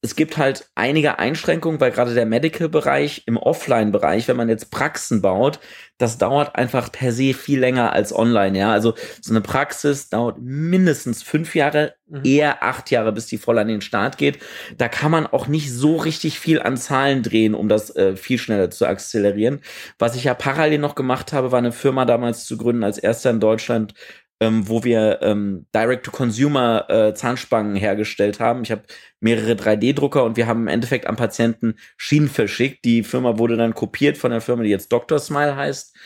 [0.00, 5.20] es gibt halt einige Einschränkungen, weil gerade der Medical-Bereich im Offline-Bereich, wenn man jetzt Praxen
[5.22, 5.58] baut,
[5.98, 8.56] das dauert einfach per se viel länger als online.
[8.56, 12.20] Ja, also so eine Praxis dauert mindestens fünf Jahre, mhm.
[12.22, 14.38] eher acht Jahre, bis die voll an den Start geht.
[14.76, 18.38] Da kann man auch nicht so richtig viel an Zahlen drehen, um das äh, viel
[18.38, 19.60] schneller zu akzelerieren.
[19.98, 23.30] Was ich ja parallel noch gemacht habe, war eine Firma damals zu gründen, als erster
[23.30, 23.94] in Deutschland
[24.40, 28.62] ähm, wo wir ähm, Direct-to-Consumer äh, Zahnspangen hergestellt haben.
[28.62, 28.82] Ich habe
[29.20, 32.84] mehrere 3D-Drucker und wir haben im Endeffekt am Patienten Schienen verschickt.
[32.84, 35.18] Die Firma wurde dann kopiert von der Firma, die jetzt Dr.
[35.18, 35.96] Smile heißt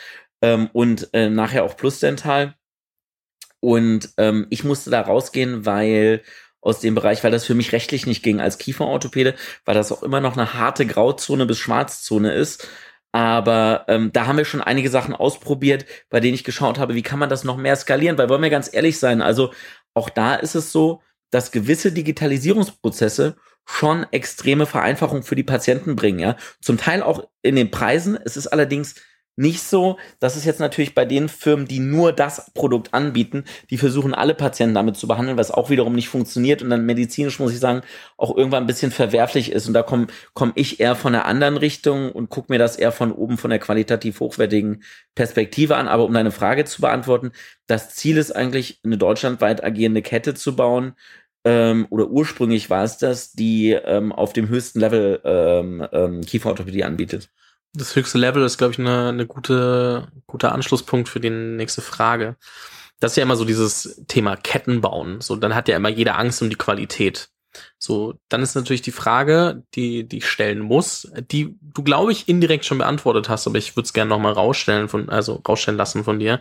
[0.43, 2.55] ähm, und äh, nachher auch Plus Dental.
[3.61, 6.23] Und ähm, ich musste da rausgehen, weil
[6.61, 10.03] aus dem Bereich, weil das für mich rechtlich nicht ging als Kieferorthopäde, weil das auch
[10.03, 12.69] immer noch eine harte Grauzone bis Schwarzzone ist.
[13.13, 17.03] Aber ähm, da haben wir schon einige Sachen ausprobiert, bei denen ich geschaut habe, wie
[17.03, 18.17] kann man das noch mehr skalieren?
[18.19, 19.53] Weil wollen wir ganz ehrlich sein, also
[19.95, 26.19] auch da ist es so, dass gewisse Digitalisierungsprozesse schon extreme Vereinfachungen für die Patienten bringen,
[26.19, 26.37] ja.
[26.61, 28.19] Zum Teil auch in den Preisen.
[28.25, 28.97] Es ist allerdings
[29.37, 33.79] nicht so, dass es jetzt natürlich bei den Firmen, die nur das Produkt anbieten, die
[33.79, 37.53] versuchen alle Patienten damit zu behandeln, was auch wiederum nicht funktioniert und dann medizinisch, muss
[37.53, 37.83] ich sagen,
[38.17, 39.67] auch irgendwann ein bisschen verwerflich ist.
[39.67, 42.93] Und da komme komm ich eher von der anderen Richtung und gucke mir das eher
[42.93, 44.83] von oben von der qualitativ hochwertigen
[45.15, 45.89] Perspektive an.
[45.89, 47.33] Aber um deine Frage zu beantworten,
[47.67, 50.95] das Ziel ist eigentlich, eine deutschlandweit agierende Kette zu bauen,
[51.45, 56.85] ähm, oder ursprünglich war es das, die ähm, auf dem höchsten Level ähm, ähm, Kieferorthopädie
[56.85, 57.31] anbietet.
[57.75, 62.37] Das höchste Level ist, glaube ich, eine, eine gute, guter Anschlusspunkt für die nächste Frage.
[63.01, 65.21] Das ist ja immer so dieses Thema Ketten bauen.
[65.21, 67.31] So, dann hat ja immer jeder Angst um die Qualität.
[67.79, 72.29] So, dann ist natürlich die Frage, die, die ich stellen muss, die du, glaube ich,
[72.29, 76.05] indirekt schon beantwortet hast, aber ich würde es gerne nochmal rausstellen von, also rausstellen lassen
[76.05, 76.41] von dir.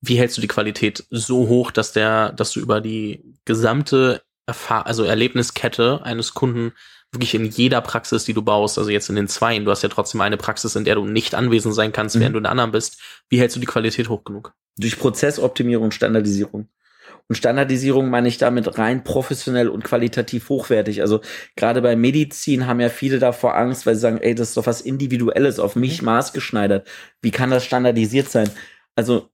[0.00, 4.86] Wie hältst du die Qualität so hoch, dass der, dass du über die gesamte Erfahr
[4.86, 6.72] also Erlebniskette eines Kunden
[7.12, 9.88] wirklich in jeder Praxis, die du baust, also jetzt in den Zweien, du hast ja
[9.88, 12.20] trotzdem eine Praxis, in der du nicht anwesend sein kannst, mhm.
[12.20, 13.00] während du in der anderen bist.
[13.28, 14.52] Wie hältst du die Qualität hoch genug?
[14.76, 16.68] Durch Prozessoptimierung und Standardisierung.
[17.28, 21.02] Und Standardisierung meine ich damit rein professionell und qualitativ hochwertig.
[21.02, 21.20] Also
[21.56, 24.66] gerade bei Medizin haben ja viele davor Angst, weil sie sagen, ey, das ist doch
[24.66, 26.06] was Individuelles, auf mich mhm.
[26.06, 26.88] maßgeschneidert.
[27.20, 28.50] Wie kann das standardisiert sein?
[28.96, 29.28] Also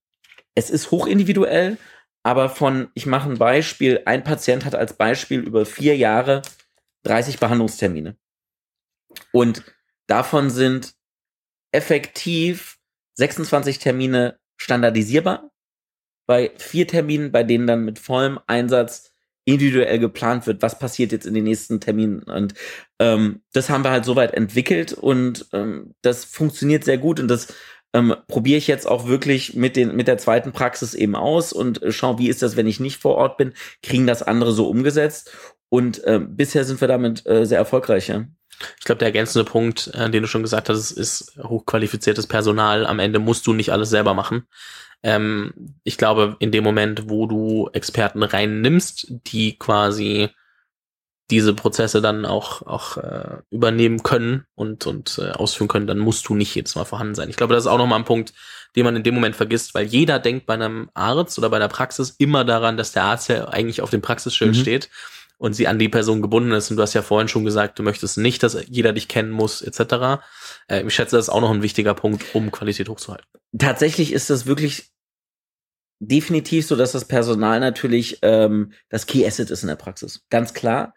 [0.54, 1.76] es ist hochindividuell,
[2.22, 6.42] aber von, ich mache ein Beispiel, ein Patient hat als Beispiel über vier Jahre
[7.04, 8.16] 30 Behandlungstermine.
[9.32, 9.62] Und
[10.06, 10.94] davon sind
[11.72, 12.78] effektiv
[13.14, 15.50] 26 Termine standardisierbar.
[16.26, 19.12] Bei vier Terminen, bei denen dann mit vollem Einsatz
[19.44, 22.22] individuell geplant wird, was passiert jetzt in den nächsten Terminen.
[22.22, 22.54] Und
[22.98, 27.52] ähm, das haben wir halt soweit entwickelt und ähm, das funktioniert sehr gut und das
[27.92, 31.82] ähm, probiere ich jetzt auch wirklich mit, den, mit der zweiten Praxis eben aus und
[31.82, 34.68] äh, schaue, wie ist das, wenn ich nicht vor Ort bin, kriegen das andere so
[34.68, 35.30] umgesetzt.
[35.68, 38.08] Und äh, bisher sind wir damit äh, sehr erfolgreich.
[38.08, 38.24] Ja.
[38.78, 42.86] Ich glaube, der ergänzende Punkt, äh, den du schon gesagt hast, ist hochqualifiziertes Personal.
[42.86, 44.46] Am Ende musst du nicht alles selber machen.
[45.02, 50.30] Ähm, ich glaube, in dem Moment, wo du Experten reinnimmst, die quasi
[51.30, 56.28] diese Prozesse dann auch, auch äh, übernehmen können und, und äh, ausführen können, dann musst
[56.28, 57.30] du nicht jedes Mal vorhanden sein.
[57.30, 58.34] Ich glaube, das ist auch nochmal ein Punkt,
[58.76, 61.68] den man in dem Moment vergisst, weil jeder denkt bei einem Arzt oder bei der
[61.68, 64.60] Praxis immer daran, dass der Arzt ja eigentlich auf dem Praxisschild mhm.
[64.60, 64.90] steht
[65.38, 66.70] und sie an die Person gebunden ist.
[66.70, 69.62] Und du hast ja vorhin schon gesagt, du möchtest nicht, dass jeder dich kennen muss,
[69.62, 70.22] etc.
[70.68, 73.26] Äh, ich schätze, das ist auch noch ein wichtiger Punkt, um Qualität hochzuhalten.
[73.58, 74.90] Tatsächlich ist das wirklich
[76.00, 80.24] definitiv so, dass das Personal natürlich ähm, das Key Asset ist in der Praxis.
[80.30, 80.94] Ganz klar.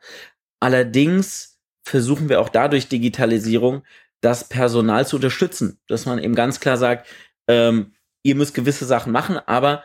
[0.59, 3.83] Allerdings versuchen wir auch dadurch Digitalisierung,
[4.21, 7.07] das Personal zu unterstützen, dass man eben ganz klar sagt,
[7.47, 9.83] ähm, ihr müsst gewisse Sachen machen, aber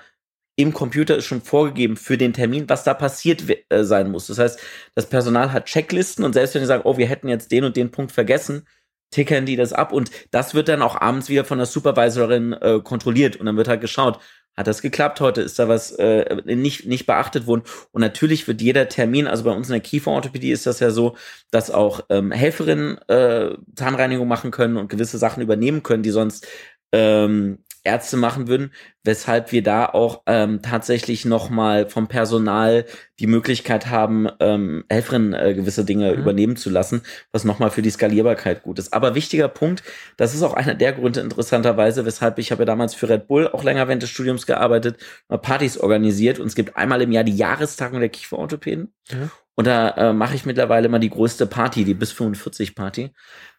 [0.56, 4.26] im Computer ist schon vorgegeben für den Termin, was da passiert äh, sein muss.
[4.26, 4.60] Das heißt,
[4.94, 7.76] das Personal hat Checklisten und selbst wenn die sagen, oh, wir hätten jetzt den und
[7.76, 8.66] den Punkt vergessen,
[9.10, 12.80] tickern die das ab und das wird dann auch abends wieder von der Supervisorin äh,
[12.82, 14.18] kontrolliert und dann wird halt geschaut,
[14.54, 15.40] hat das geklappt heute?
[15.40, 17.62] Ist da was äh, nicht, nicht beachtet worden?
[17.90, 21.16] Und natürlich wird jeder Termin, also bei uns in der Kieferorthopädie ist das ja so,
[21.50, 26.46] dass auch ähm, Helferinnen äh, Zahnreinigung machen können und gewisse Sachen übernehmen können, die sonst
[26.92, 32.84] ähm, Ärzte machen würden, weshalb wir da auch ähm, tatsächlich nochmal vom Personal
[33.18, 36.20] die Möglichkeit haben, ähm, Helferinnen äh, gewisse Dinge mhm.
[36.20, 37.02] übernehmen zu lassen,
[37.32, 38.92] was nochmal für die Skalierbarkeit gut ist.
[38.92, 39.82] Aber wichtiger Punkt,
[40.16, 43.48] das ist auch einer der Gründe interessanterweise, weshalb ich habe ja damals für Red Bull
[43.48, 47.36] auch länger während des Studiums gearbeitet, Partys organisiert und es gibt einmal im Jahr die
[47.36, 48.92] Jahrestagung der Kieferorthopäden.
[49.10, 49.30] Mhm.
[49.54, 53.12] Und da äh, mache ich mittlerweile mal die größte Party, die bis 45 Party.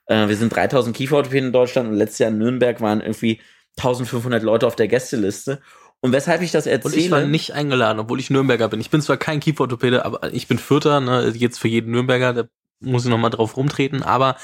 [0.08, 3.40] Äh, wir sind 3000 Kieferorthopäden in Deutschland und letztes Jahr in Nürnberg waren irgendwie
[3.78, 5.62] 1500 Leute auf der Gästeliste.
[6.02, 6.94] Und weshalb ich das erzähle.
[6.94, 8.82] Und ich war nicht eingeladen, obwohl ich Nürnberger bin.
[8.82, 12.44] Ich bin zwar kein Kieferorthopäde, aber ich bin Vierter, ne, jetzt für jeden Nürnberger, da
[12.82, 14.36] muss ich nochmal drauf rumtreten, aber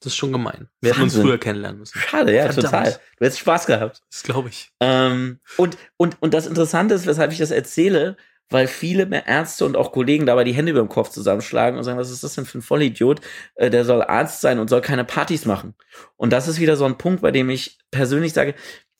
[0.00, 0.68] das ist schon gemein.
[0.80, 1.98] Wir hätten uns früher kennenlernen müssen.
[1.98, 2.64] Schade, ja, Verdammt.
[2.66, 2.92] total.
[3.18, 4.00] Du hättest Spaß gehabt.
[4.10, 4.70] Das glaube ich.
[4.80, 8.16] Ähm, und, und, und das Interessante ist, weshalb ich das erzähle,
[8.50, 11.84] weil viele mehr Ärzte und auch Kollegen dabei die Hände über dem Kopf zusammenschlagen und
[11.84, 13.20] sagen, was ist das denn für ein Vollidiot?
[13.56, 15.74] Äh, der soll Arzt sein und soll keine Partys machen.
[16.16, 18.54] Und das ist wieder so ein Punkt, bei dem ich persönlich sage,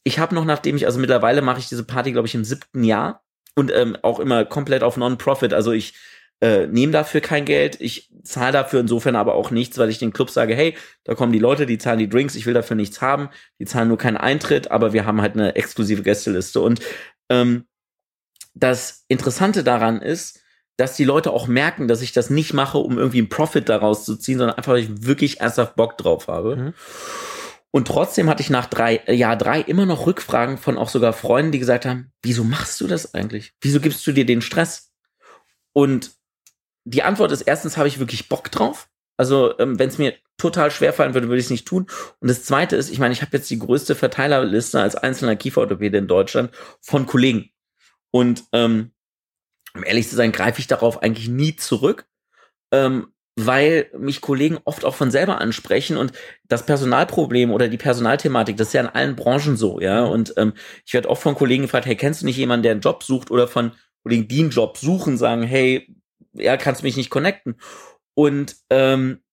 [0.05, 2.85] ich habe noch, nachdem ich, also mittlerweile mache ich diese Party, glaube ich, im siebten
[2.85, 5.55] Jahr und ähm, auch immer komplett auf Non-Profit.
[5.55, 5.95] Also ich
[6.41, 10.13] äh, nehme dafür kein Geld, ich zahle dafür insofern aber auch nichts, weil ich den
[10.13, 13.01] Club sage, hey, da kommen die Leute, die zahlen die Drinks, ich will dafür nichts
[13.01, 16.61] haben, die zahlen nur keinen Eintritt, aber wir haben halt eine exklusive Gästeliste.
[16.61, 16.81] Und
[17.31, 17.65] ähm,
[18.55, 20.41] das Interessante daran ist,
[20.77, 24.05] dass die Leute auch merken, dass ich das nicht mache, um irgendwie einen Profit daraus
[24.05, 26.57] zu ziehen, sondern einfach, weil ich wirklich ernsthaft Bock drauf habe.
[26.57, 26.75] Mhm.
[27.71, 31.13] Und trotzdem hatte ich nach drei, äh, Jahr drei immer noch Rückfragen von auch sogar
[31.13, 33.53] Freunden, die gesagt haben, wieso machst du das eigentlich?
[33.61, 34.93] Wieso gibst du dir den Stress?
[35.73, 36.13] Und
[36.85, 38.89] die Antwort ist, erstens habe ich wirklich Bock drauf.
[39.17, 41.87] Also ähm, wenn es mir total schwer fallen würde, würde ich es nicht tun.
[42.21, 45.99] Und das Zweite ist, ich meine, ich habe jetzt die größte Verteilerliste als einzelner Kieferorthopäde
[45.99, 47.51] in Deutschland von Kollegen.
[48.15, 48.93] Und ähm,
[49.75, 52.07] um ehrlich zu sein, greife ich darauf eigentlich nie zurück,
[52.73, 56.13] ähm, weil mich Kollegen oft auch von selber ansprechen und
[56.45, 60.05] das Personalproblem oder die Personalthematik, das ist ja in allen Branchen so, ja.
[60.05, 60.53] Und ähm,
[60.87, 63.33] ich werde oft von Kollegen gefragt, hey, kennst du nicht jemanden, der einen Job sucht
[63.33, 63.73] oder von
[64.05, 65.93] Kollegen, die einen Job suchen, sagen, hey,
[66.35, 67.57] ja, kannst du mich nicht connecten?
[68.15, 69.25] Und ähm,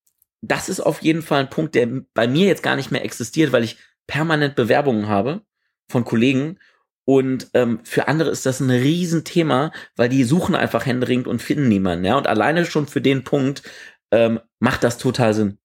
[0.42, 3.52] das ist auf jeden Fall ein Punkt, der bei mir jetzt gar nicht mehr existiert,
[3.52, 5.42] weil ich permanent Bewerbungen habe
[5.88, 6.58] von Kollegen
[7.06, 11.68] und ähm, für andere ist das ein Riesenthema, weil die suchen einfach händeringend und finden
[11.68, 12.06] niemanden.
[12.06, 12.18] Ja?
[12.18, 13.64] Und alleine schon für den Punkt
[14.12, 15.58] ähm, macht das total Sinn.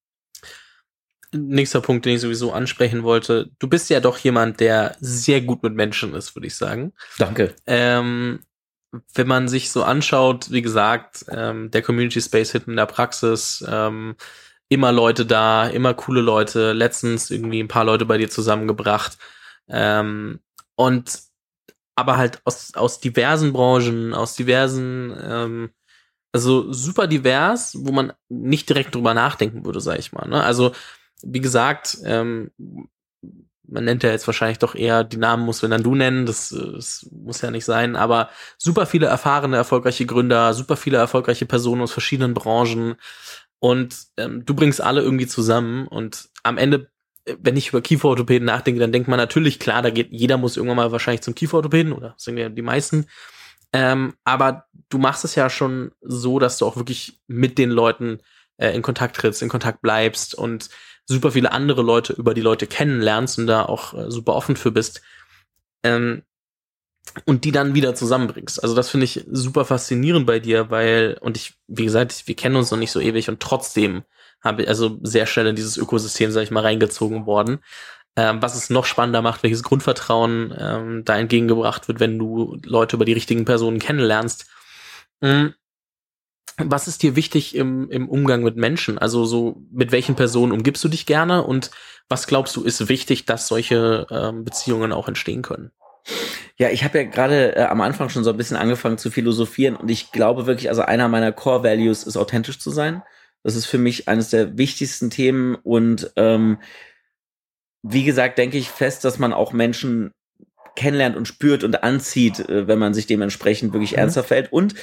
[1.33, 3.51] Nächster Punkt, den ich sowieso ansprechen wollte.
[3.59, 6.93] Du bist ja doch jemand, der sehr gut mit Menschen ist, würde ich sagen.
[7.19, 7.53] Danke.
[7.65, 8.39] Ähm,
[9.13, 13.63] wenn man sich so anschaut, wie gesagt, ähm, der Community Space Hit in der Praxis,
[13.67, 14.15] ähm,
[14.69, 19.17] immer Leute da, immer coole Leute, letztens irgendwie ein paar Leute bei dir zusammengebracht.
[19.69, 20.39] Ähm,
[20.75, 21.26] und
[21.97, 25.69] aber halt aus, aus diversen Branchen, aus diversen, ähm,
[26.31, 30.27] also super divers, wo man nicht direkt drüber nachdenken würde, sag ich mal.
[30.29, 30.43] Ne?
[30.43, 30.73] Also,
[31.23, 32.51] wie gesagt, ähm,
[33.67, 36.49] man nennt ja jetzt wahrscheinlich doch eher die Namen muss wenn dann du nennen, das,
[36.49, 41.81] das muss ja nicht sein, aber super viele erfahrene, erfolgreiche Gründer, super viele erfolgreiche Personen
[41.81, 42.95] aus verschiedenen Branchen
[43.59, 46.91] und ähm, du bringst alle irgendwie zusammen und am Ende
[47.39, 50.77] wenn ich über Kieferorthopäden nachdenke, dann denkt man natürlich, klar, da geht, jeder muss irgendwann
[50.77, 53.05] mal wahrscheinlich zum Kieferorthopäden oder sind ja die meisten.
[53.73, 58.19] Ähm, aber du machst es ja schon so, dass du auch wirklich mit den Leuten
[58.57, 60.69] äh, in Kontakt trittst, in Kontakt bleibst und
[61.05, 64.71] super viele andere Leute über die Leute kennenlernst und da auch äh, super offen für
[64.71, 65.01] bist.
[65.83, 66.23] Ähm,
[67.25, 68.61] und die dann wieder zusammenbringst.
[68.61, 72.57] Also das finde ich super faszinierend bei dir, weil, und ich, wie gesagt, wir kennen
[72.57, 74.03] uns noch nicht so ewig und trotzdem
[74.47, 77.59] habe ich also sehr schnell in dieses Ökosystem, sag ich mal, reingezogen worden.
[78.15, 82.95] Ähm, was es noch spannender macht, welches Grundvertrauen ähm, da entgegengebracht wird, wenn du Leute
[82.95, 84.47] über die richtigen Personen kennenlernst.
[85.21, 85.53] Mhm.
[86.57, 88.97] Was ist dir wichtig im, im Umgang mit Menschen?
[88.97, 91.69] Also so, mit welchen Personen umgibst du dich gerne und
[92.09, 95.71] was glaubst du ist wichtig, dass solche ähm, Beziehungen auch entstehen können?
[96.57, 99.75] Ja, ich habe ja gerade äh, am Anfang schon so ein bisschen angefangen zu philosophieren
[99.75, 103.03] und ich glaube wirklich, also einer meiner Core Values ist authentisch zu sein.
[103.43, 106.57] Das ist für mich eines der wichtigsten Themen und ähm,
[107.83, 110.11] wie gesagt, denke ich fest, dass man auch Menschen
[110.75, 113.99] kennenlernt und spürt und anzieht, äh, wenn man sich dementsprechend wirklich mhm.
[113.99, 114.51] ernster fällt.
[114.51, 114.75] Und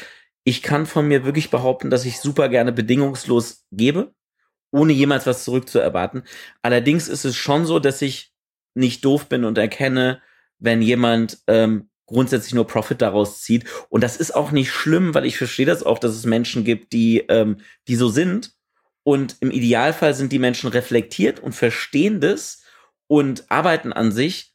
[0.45, 4.13] ich kann von mir wirklich behaupten, dass ich super gerne bedingungslos gebe,
[4.71, 6.25] ohne jemals was zurückzuerwarten.
[6.63, 8.33] Allerdings ist es schon so, dass ich
[8.75, 10.21] nicht doof bin und erkenne,
[10.59, 13.65] wenn jemand ähm, grundsätzlich nur Profit daraus zieht.
[13.89, 16.93] Und das ist auch nicht schlimm, weil ich verstehe das auch, dass es Menschen gibt,
[16.93, 18.53] die, ähm, die so sind.
[19.03, 22.63] Und im Idealfall sind die Menschen reflektiert und verstehen das
[23.07, 24.55] und arbeiten an sich.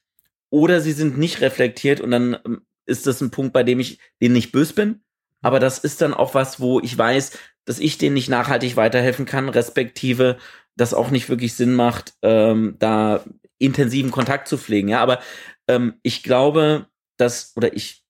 [0.49, 3.99] Oder sie sind nicht reflektiert und dann ähm, ist das ein Punkt, bei dem ich
[4.21, 5.01] denen nicht böse bin.
[5.41, 9.25] Aber das ist dann auch was, wo ich weiß, dass ich denen nicht nachhaltig weiterhelfen
[9.25, 10.37] kann, respektive
[10.75, 13.23] das auch nicht wirklich Sinn macht, ähm, da
[13.59, 14.89] intensiven Kontakt zu pflegen.
[14.89, 15.19] Ja, aber
[15.67, 16.87] ähm, ich glaube,
[17.19, 18.03] dass, oder ich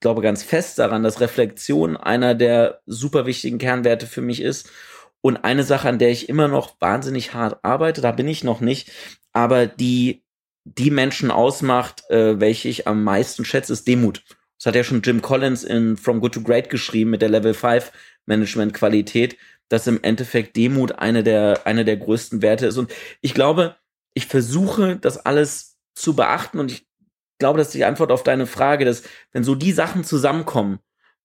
[0.00, 4.70] glaube ganz fest daran, dass Reflexion einer der super wichtigen Kernwerte für mich ist.
[5.20, 8.60] Und eine Sache, an der ich immer noch wahnsinnig hart arbeite, da bin ich noch
[8.60, 8.90] nicht,
[9.32, 10.22] aber die
[10.66, 14.24] die Menschen ausmacht, äh, welche ich am meisten schätze, ist Demut.
[14.58, 17.54] Das hat ja schon Jim Collins in From Good to Great geschrieben mit der Level
[17.54, 17.92] 5
[18.26, 19.36] Management Qualität,
[19.68, 22.78] dass im Endeffekt Demut eine der, eine der größten Werte ist.
[22.78, 23.76] Und ich glaube,
[24.14, 26.86] ich versuche das alles zu beachten und ich
[27.38, 30.78] glaube, dass die Antwort auf deine Frage, dass wenn so die Sachen zusammenkommen,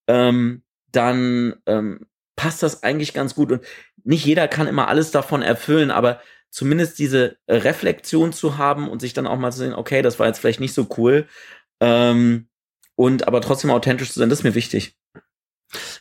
[0.07, 3.51] ähm, dann ähm, passt das eigentlich ganz gut.
[3.51, 3.63] Und
[4.03, 9.13] nicht jeder kann immer alles davon erfüllen, aber zumindest diese Reflexion zu haben und sich
[9.13, 11.27] dann auch mal zu sehen, okay, das war jetzt vielleicht nicht so cool.
[11.79, 12.49] Ähm,
[12.95, 14.97] und aber trotzdem authentisch zu sein, das ist mir wichtig.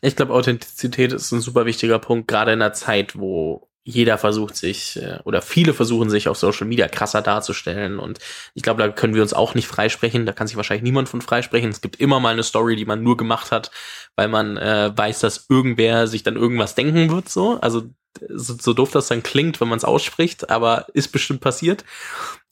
[0.03, 4.57] Ich glaube, Authentizität ist ein super wichtiger Punkt, gerade in einer Zeit, wo jeder versucht
[4.57, 8.19] sich äh, oder viele versuchen sich auf Social Media krasser darzustellen und
[8.55, 11.21] ich glaube, da können wir uns auch nicht freisprechen, da kann sich wahrscheinlich niemand von
[11.21, 11.71] freisprechen.
[11.71, 13.71] Es gibt immer mal eine Story, die man nur gemacht hat,
[14.17, 17.59] weil man äh, weiß, dass irgendwer sich dann irgendwas denken wird, so.
[17.61, 17.91] Also
[18.29, 21.85] so, so doof das dann klingt, wenn man es ausspricht, aber ist bestimmt passiert.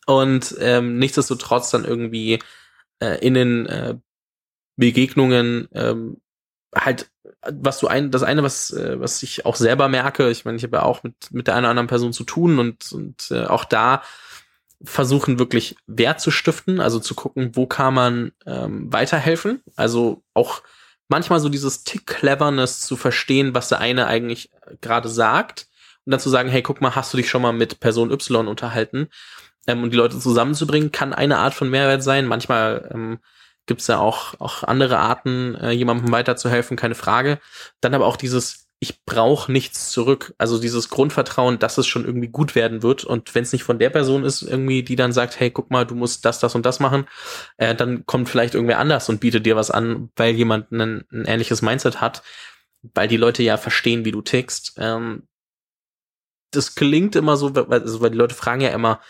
[0.07, 2.38] Und ähm, nichtsdestotrotz dann irgendwie
[3.01, 3.96] äh, in den äh,
[4.77, 6.20] Begegnungen ähm,
[6.74, 7.11] halt,
[7.42, 10.64] was du ein, das eine, was, äh, was ich auch selber merke, ich meine, ich
[10.64, 13.44] habe ja auch mit, mit der einen oder anderen Person zu tun und, und äh,
[13.44, 14.03] auch da
[14.83, 19.62] versuchen wirklich Wert zu stiften, also zu gucken, wo kann man ähm, weiterhelfen.
[19.77, 20.62] Also auch
[21.09, 25.66] manchmal so dieses Tick Cleverness zu verstehen, was der eine eigentlich gerade sagt
[26.05, 28.46] und dann zu sagen, hey, guck mal, hast du dich schon mal mit Person Y
[28.46, 29.09] unterhalten?
[29.66, 32.27] Ähm, und die Leute zusammenzubringen, kann eine Art von Mehrwert sein.
[32.27, 33.18] Manchmal ähm,
[33.68, 37.38] gibt es ja auch, auch andere Arten, äh, jemandem weiterzuhelfen, keine Frage.
[37.81, 40.35] Dann aber auch dieses, ich brauche nichts zurück.
[40.38, 43.04] Also dieses Grundvertrauen, dass es schon irgendwie gut werden wird.
[43.04, 45.85] Und wenn es nicht von der Person ist, irgendwie, die dann sagt, hey, guck mal,
[45.85, 47.07] du musst das, das und das machen,
[47.57, 51.24] äh, dann kommt vielleicht irgendwer anders und bietet dir was an, weil jemand ein, ein
[51.26, 52.22] ähnliches Mindset hat,
[52.94, 54.74] weil die Leute ja verstehen, wie du tickst.
[54.78, 55.28] Ähm,
[56.50, 59.00] das klingt immer so, also, weil die Leute fragen ja immer,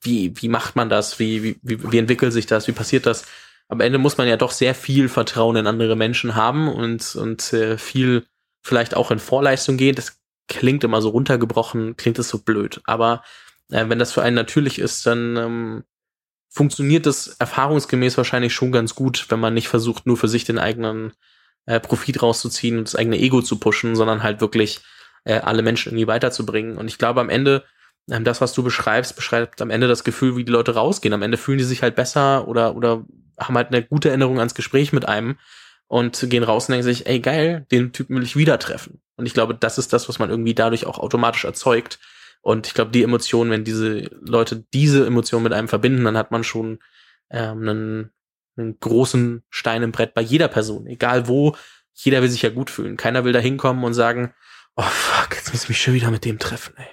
[0.00, 1.18] wie, wie macht man das?
[1.18, 2.68] Wie, wie, wie, wie entwickelt sich das?
[2.68, 3.24] Wie passiert das?
[3.68, 7.52] Am Ende muss man ja doch sehr viel Vertrauen in andere Menschen haben und, und
[7.52, 8.26] äh, viel
[8.62, 9.94] vielleicht auch in Vorleistung gehen.
[9.94, 12.80] Das klingt immer so runtergebrochen, klingt es so blöd.
[12.84, 13.22] Aber
[13.70, 15.84] äh, wenn das für einen natürlich ist, dann ähm,
[16.48, 20.58] funktioniert das erfahrungsgemäß wahrscheinlich schon ganz gut, wenn man nicht versucht, nur für sich den
[20.58, 21.12] eigenen
[21.66, 24.80] äh, Profit rauszuziehen und das eigene Ego zu pushen, sondern halt wirklich
[25.24, 26.78] äh, alle Menschen irgendwie weiterzubringen.
[26.78, 27.64] Und ich glaube, am Ende
[28.10, 31.14] ähm, das, was du beschreibst, beschreibt am Ende das Gefühl, wie die Leute rausgehen.
[31.14, 33.04] Am Ende fühlen die sich halt besser oder, oder
[33.38, 35.38] haben halt eine gute Erinnerung ans Gespräch mit einem
[35.88, 39.00] und gehen raus und denken sich, ey geil, den Typen will ich wieder treffen.
[39.16, 41.98] Und ich glaube, das ist das, was man irgendwie dadurch auch automatisch erzeugt.
[42.40, 46.30] Und ich glaube, die Emotionen, wenn diese Leute diese Emotionen mit einem verbinden, dann hat
[46.30, 46.78] man schon
[47.30, 48.10] ähm, einen,
[48.56, 51.56] einen großen Stein im Brett bei jeder Person, egal wo.
[51.94, 52.96] Jeder will sich ja gut fühlen.
[52.96, 54.34] Keiner will da hinkommen und sagen,
[54.76, 56.86] oh fuck, jetzt muss ich mich schon wieder mit dem treffen, ey.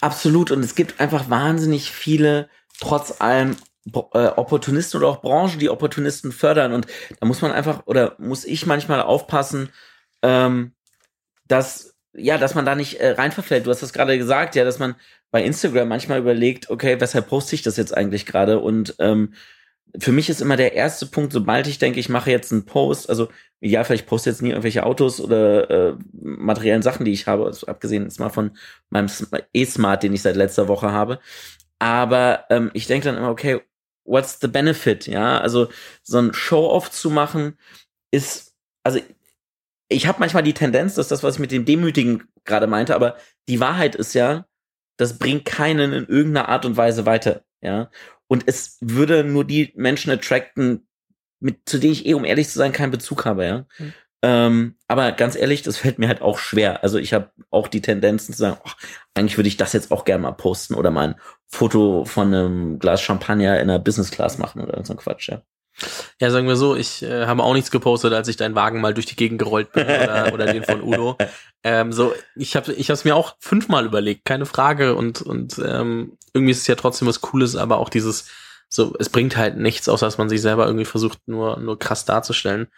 [0.00, 0.50] Absolut.
[0.50, 2.48] Und es gibt einfach wahnsinnig viele,
[2.80, 6.72] trotz allem äh, Opportunisten oder auch Branchen, die Opportunisten fördern.
[6.72, 6.86] Und
[7.20, 9.70] da muss man einfach oder muss ich manchmal aufpassen,
[10.22, 10.72] ähm,
[11.48, 13.66] dass ja, dass man da nicht äh, reinverfällt.
[13.66, 14.96] Du hast das gerade gesagt, ja, dass man
[15.30, 18.60] bei Instagram manchmal überlegt, okay, weshalb poste ich das jetzt eigentlich gerade?
[18.60, 19.32] Und ähm,
[19.98, 23.08] für mich ist immer der erste Punkt, sobald ich denke, ich mache jetzt einen Post,
[23.08, 23.28] also
[23.60, 27.66] ja, vielleicht poste jetzt nie irgendwelche Autos oder äh, materiellen Sachen, die ich habe, also
[27.66, 28.56] abgesehen jetzt mal von
[28.90, 29.08] meinem
[29.54, 31.18] E-Smart, den ich seit letzter Woche habe.
[31.78, 33.60] Aber ähm, ich denke dann immer, okay,
[34.04, 35.06] what's the benefit?
[35.06, 35.68] Ja, also
[36.02, 37.58] so ein Show-off zu machen
[38.10, 39.00] ist, also
[39.88, 43.16] ich habe manchmal die Tendenz, dass das, was ich mit dem Demütigen gerade meinte, aber
[43.48, 44.46] die Wahrheit ist ja,
[44.96, 47.44] das bringt keinen in irgendeiner Art und Weise weiter.
[47.60, 47.90] Ja,
[48.26, 50.88] und es würde nur die Menschen attracten,
[51.38, 53.66] mit, zu denen ich eh, um ehrlich zu sein, keinen Bezug habe, ja.
[53.78, 53.92] Mhm.
[54.24, 56.82] Ähm, aber ganz ehrlich, das fällt mir halt auch schwer.
[56.84, 58.70] Also ich habe auch die Tendenzen zu sagen, oh,
[59.14, 61.14] eigentlich würde ich das jetzt auch gerne mal posten oder mal ein
[61.48, 65.42] Foto von einem Glas Champagner in einer Business Class machen oder so ein Quatsch, ja.
[66.20, 68.94] Ja, sagen wir so, ich äh, habe auch nichts gepostet, als ich deinen Wagen mal
[68.94, 71.16] durch die Gegend gerollt bin oder, oder den von Udo.
[71.64, 74.94] Ähm, so, ich habe ich es mir auch fünfmal überlegt, keine Frage.
[74.94, 78.30] Und, und ähm, irgendwie ist es ja trotzdem was Cooles, aber auch dieses,
[78.68, 82.04] so, es bringt halt nichts, außer dass man sich selber irgendwie versucht, nur, nur krass
[82.04, 82.68] darzustellen.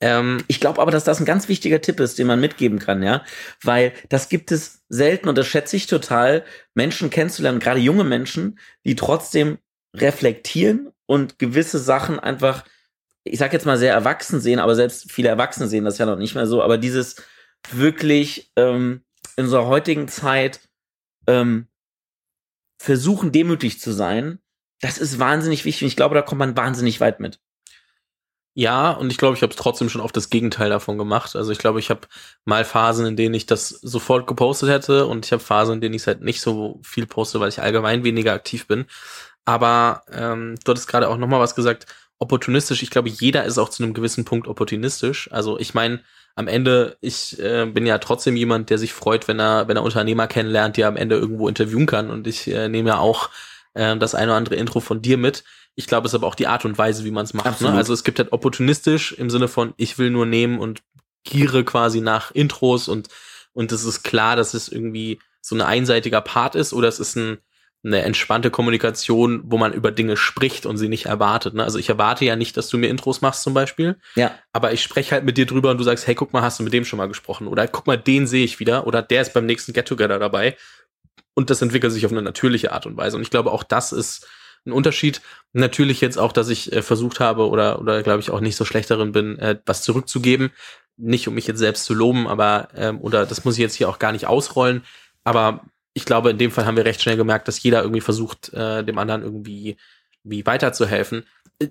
[0.00, 3.02] Ähm, ich glaube aber, dass das ein ganz wichtiger Tipp ist, den man mitgeben kann,
[3.02, 3.24] ja,
[3.62, 8.58] weil das gibt es selten und das schätze ich total, Menschen kennenzulernen, gerade junge Menschen,
[8.84, 9.58] die trotzdem
[9.94, 12.64] reflektieren und gewisse Sachen einfach,
[13.24, 16.16] ich sag jetzt mal sehr erwachsen sehen, aber selbst viele Erwachsene sehen das ja noch
[16.16, 17.16] nicht mehr so, aber dieses
[17.70, 19.02] wirklich ähm,
[19.36, 20.60] in unserer heutigen Zeit
[21.26, 21.66] ähm,
[22.80, 24.38] versuchen demütig zu sein,
[24.80, 27.38] das ist wahnsinnig wichtig und ich glaube, da kommt man wahnsinnig weit mit.
[28.54, 31.36] Ja, und ich glaube, ich habe es trotzdem schon auf das Gegenteil davon gemacht.
[31.36, 32.00] Also ich glaube, ich habe
[32.44, 35.94] mal Phasen, in denen ich das sofort gepostet hätte und ich habe Phasen, in denen
[35.94, 38.86] ich es halt nicht so viel poste, weil ich allgemein weniger aktiv bin.
[39.44, 41.86] Aber ähm, du hattest gerade auch noch mal was gesagt,
[42.18, 42.82] opportunistisch.
[42.82, 45.30] Ich glaube, jeder ist auch zu einem gewissen Punkt opportunistisch.
[45.32, 46.00] Also ich meine,
[46.34, 49.82] am Ende, ich äh, bin ja trotzdem jemand, der sich freut, wenn er, wenn er
[49.84, 52.10] Unternehmer kennenlernt, die er am Ende irgendwo interviewen kann.
[52.10, 53.30] Und ich äh, nehme ja auch
[53.74, 55.44] äh, das eine oder andere Intro von dir mit.
[55.74, 57.60] Ich glaube, es ist aber auch die Art und Weise, wie man es macht.
[57.60, 57.72] Ne?
[57.72, 60.82] Also es gibt halt opportunistisch im Sinne von, ich will nur nehmen und
[61.24, 63.08] giere quasi nach Intros und
[63.52, 67.16] und es ist klar, dass es irgendwie so ein einseitiger Part ist oder es ist
[67.16, 67.38] ein,
[67.82, 71.54] eine entspannte Kommunikation, wo man über Dinge spricht und sie nicht erwartet.
[71.54, 71.64] Ne?
[71.64, 73.98] Also ich erwarte ja nicht, dass du mir Intros machst zum Beispiel.
[74.14, 74.32] Ja.
[74.52, 76.62] Aber ich spreche halt mit dir drüber und du sagst, hey, guck mal, hast du
[76.62, 77.48] mit dem schon mal gesprochen?
[77.48, 78.86] Oder guck mal, den sehe ich wieder.
[78.86, 80.56] Oder der ist beim nächsten Get-Together dabei.
[81.34, 83.16] Und das entwickelt sich auf eine natürliche Art und Weise.
[83.16, 84.28] Und ich glaube, auch das ist
[84.66, 85.20] ein Unterschied.
[85.52, 88.64] Natürlich jetzt auch, dass ich äh, versucht habe oder, oder glaube ich auch nicht so
[88.64, 90.50] schlecht darin bin, äh, was zurückzugeben.
[90.96, 93.88] Nicht, um mich jetzt selbst zu loben, aber, ähm, oder das muss ich jetzt hier
[93.88, 94.84] auch gar nicht ausrollen.
[95.24, 98.52] Aber ich glaube, in dem Fall haben wir recht schnell gemerkt, dass jeder irgendwie versucht,
[98.52, 99.76] äh, dem anderen irgendwie
[100.22, 101.24] wie weiterzuhelfen.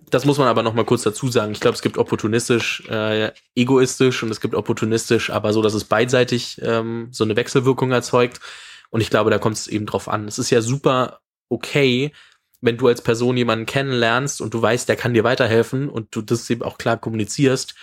[0.09, 1.51] Das muss man aber noch mal kurz dazu sagen.
[1.51, 5.85] Ich glaube, es gibt opportunistisch, äh, egoistisch und es gibt opportunistisch, aber so, dass es
[5.85, 8.39] beidseitig ähm, so eine Wechselwirkung erzeugt.
[8.91, 10.27] Und ich glaube, da kommt es eben drauf an.
[10.27, 12.11] Es ist ja super okay,
[12.61, 16.21] wenn du als Person jemanden kennenlernst und du weißt, der kann dir weiterhelfen und du
[16.21, 17.75] das eben auch klar kommunizierst,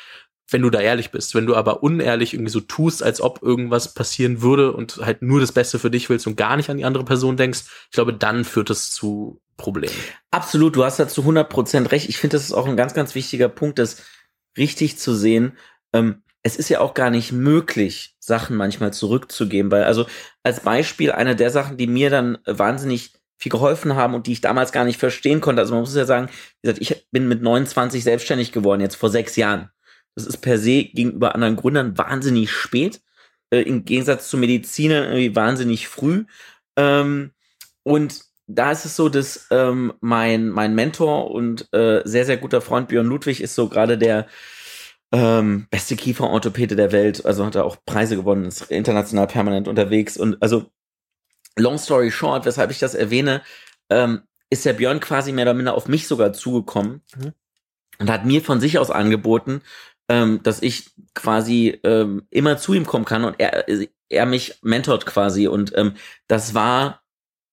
[0.51, 1.35] wenn du da ehrlich bist.
[1.35, 5.41] Wenn du aber unehrlich irgendwie so tust, als ob irgendwas passieren würde und halt nur
[5.41, 8.15] das Beste für dich willst und gar nicht an die andere Person denkst, ich glaube,
[8.15, 9.95] dann führt es zu Problemen.
[10.31, 12.09] Absolut, du hast da zu 100 Prozent recht.
[12.09, 14.03] Ich finde, das ist auch ein ganz, ganz wichtiger Punkt, das
[14.57, 15.57] richtig zu sehen.
[15.93, 20.07] Ähm, es ist ja auch gar nicht möglich, Sachen manchmal zurückzugeben, weil also
[20.45, 24.41] als Beispiel eine der Sachen, die mir dann wahnsinnig viel geholfen haben und die ich
[24.41, 25.61] damals gar nicht verstehen konnte.
[25.61, 26.29] Also man muss ja sagen,
[26.63, 29.71] wie gesagt, ich bin mit 29 selbstständig geworden, jetzt vor sechs Jahren.
[30.15, 33.03] Das ist per se gegenüber anderen Gründern wahnsinnig spät.
[33.51, 36.25] Äh, Im Gegensatz zu Medizinern irgendwie wahnsinnig früh.
[36.77, 37.33] Ähm,
[37.83, 42.61] und da ist es so, dass ähm, mein, mein Mentor und äh, sehr, sehr guter
[42.61, 44.27] Freund Björn Ludwig ist so gerade der
[45.13, 47.25] ähm, beste Kieferorthopäde der Welt.
[47.27, 50.17] Also hat er auch Preise gewonnen, ist international permanent unterwegs.
[50.17, 50.67] Und also,
[51.57, 53.43] long story short, weshalb ich das erwähne,
[53.91, 57.33] ähm, ist der Björn quasi mehr oder minder auf mich sogar zugekommen mhm.
[57.99, 59.63] und hat mir von sich aus angeboten,
[60.09, 63.67] ähm, dass ich quasi ähm, immer zu ihm kommen kann und er,
[64.09, 65.49] er mich mentort quasi.
[65.49, 65.95] Und ähm,
[66.29, 67.03] das war,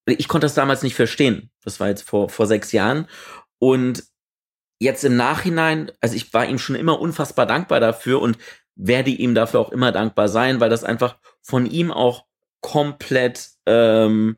[0.06, 1.50] ich konnte das damals nicht verstehen.
[1.64, 3.08] Das war jetzt vor, vor sechs Jahren.
[3.58, 4.04] Und
[4.80, 8.38] jetzt im Nachhinein, also ich war ihm schon immer unfassbar dankbar dafür und
[8.76, 12.26] werde ihm dafür auch immer dankbar sein, weil das einfach von ihm auch
[12.64, 14.38] komplett ähm,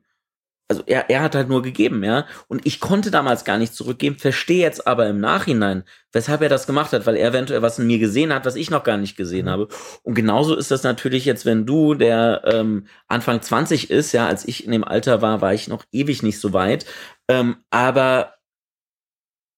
[0.68, 2.26] also er, er hat halt nur gegeben, ja.
[2.48, 6.66] Und ich konnte damals gar nicht zurückgeben, verstehe jetzt aber im Nachhinein, weshalb er das
[6.66, 9.16] gemacht hat, weil er eventuell was in mir gesehen hat, was ich noch gar nicht
[9.16, 9.50] gesehen mhm.
[9.50, 9.68] habe.
[10.02, 14.48] Und genauso ist das natürlich jetzt, wenn du, der ähm, Anfang 20 ist, ja, als
[14.48, 16.86] ich in dem Alter war, war ich noch ewig nicht so weit.
[17.28, 18.34] Ähm, aber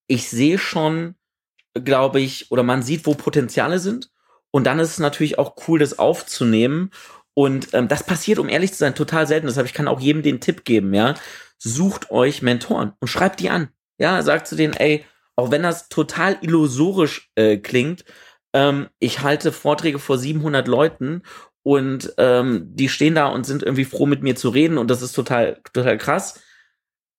[0.07, 1.15] ich sehe schon,
[1.73, 4.11] glaube ich, oder man sieht, wo Potenziale sind.
[4.51, 6.91] Und dann ist es natürlich auch cool, das aufzunehmen
[7.37, 9.45] und ähm, das passiert, um ehrlich zu sein, total selten.
[9.45, 11.13] Deshalb ich kann auch jedem den Tipp geben, ja.
[11.59, 13.69] Sucht euch Mentoren und schreibt die an.
[13.99, 18.05] Ja, sagt zu denen, ey, auch wenn das total illusorisch äh, klingt,
[18.53, 21.21] ähm, ich halte Vorträge vor 700 Leuten
[21.61, 25.03] und ähm, die stehen da und sind irgendwie froh, mit mir zu reden und das
[25.03, 26.41] ist total, total krass.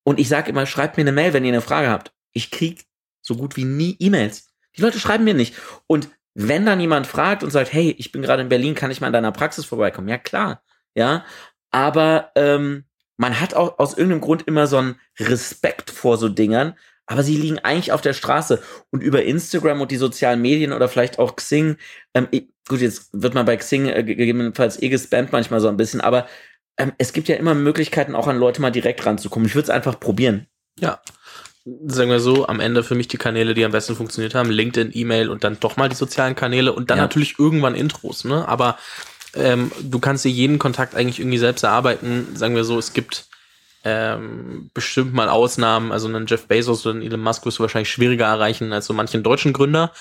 [0.02, 2.12] Und ich sage immer, schreibt mir eine Mail, wenn ihr eine Frage habt.
[2.32, 2.86] Ich krieg
[3.22, 4.52] so gut wie nie E-Mails.
[4.76, 5.54] Die Leute schreiben mir nicht.
[5.86, 9.00] Und wenn dann jemand fragt und sagt, hey, ich bin gerade in Berlin, kann ich
[9.00, 10.08] mal in deiner Praxis vorbeikommen?
[10.08, 10.62] Ja, klar.
[10.94, 11.24] Ja.
[11.70, 12.84] Aber ähm,
[13.16, 16.74] man hat auch aus irgendeinem Grund immer so einen Respekt vor so Dingern,
[17.06, 18.62] aber sie liegen eigentlich auf der Straße.
[18.90, 21.76] Und über Instagram und die sozialen Medien oder vielleicht auch Xing,
[22.14, 22.28] ähm,
[22.68, 26.28] gut, jetzt wird man bei Xing äh, gegebenenfalls eh gespammt manchmal so ein bisschen, aber
[26.78, 29.48] ähm, es gibt ja immer Möglichkeiten, auch an Leute mal direkt ranzukommen.
[29.48, 30.46] Ich würde es einfach probieren.
[30.78, 31.00] Ja
[31.86, 34.92] sagen wir so, am Ende für mich die Kanäle, die am besten funktioniert haben, LinkedIn,
[34.94, 37.04] E-Mail und dann doch mal die sozialen Kanäle und dann ja.
[37.04, 38.46] natürlich irgendwann Intros, ne?
[38.46, 38.78] Aber
[39.34, 42.28] ähm, du kannst dir jeden Kontakt eigentlich irgendwie selbst erarbeiten.
[42.34, 43.26] Sagen wir so, es gibt
[43.84, 47.90] ähm, bestimmt mal Ausnahmen, also einen Jeff Bezos oder einen Elon Musk wirst du wahrscheinlich
[47.90, 49.92] schwieriger erreichen als so manchen deutschen Gründer.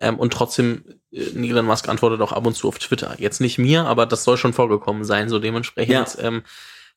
[0.00, 3.14] Ähm, und trotzdem, äh, Elon Musk antwortet auch ab und zu auf Twitter.
[3.18, 6.16] Jetzt nicht mir, aber das soll schon vorgekommen sein, so dementsprechend.
[6.16, 6.22] Ja.
[6.22, 6.42] Ähm,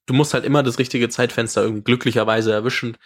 [0.05, 2.97] du musst halt immer das richtige Zeitfenster irgendwie glücklicherweise erwischen.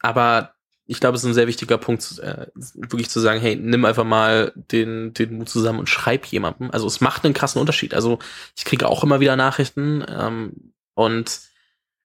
[0.00, 0.55] Aber
[0.86, 4.04] ich glaube, es ist ein sehr wichtiger Punkt, äh, wirklich zu sagen, hey, nimm einfach
[4.04, 6.70] mal den, den Mut zusammen und schreib jemandem.
[6.70, 7.92] Also es macht einen krassen Unterschied.
[7.92, 8.18] Also
[8.56, 11.40] ich kriege auch immer wieder Nachrichten ähm, und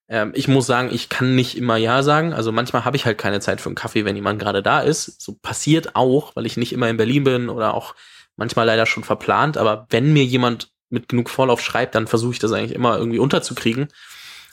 [0.09, 2.34] ähm, ich muss sagen, ich kann nicht immer Ja sagen.
[2.34, 5.21] Also manchmal habe ich halt keine Zeit für einen Kaffee, wenn jemand gerade da ist.
[5.21, 7.95] So passiert auch, weil ich nicht immer in Berlin bin oder auch
[8.36, 9.57] manchmal leider schon verplant.
[9.57, 13.19] Aber wenn mir jemand mit genug Vorlauf schreibt, dann versuche ich das eigentlich immer irgendwie
[13.19, 13.88] unterzukriegen.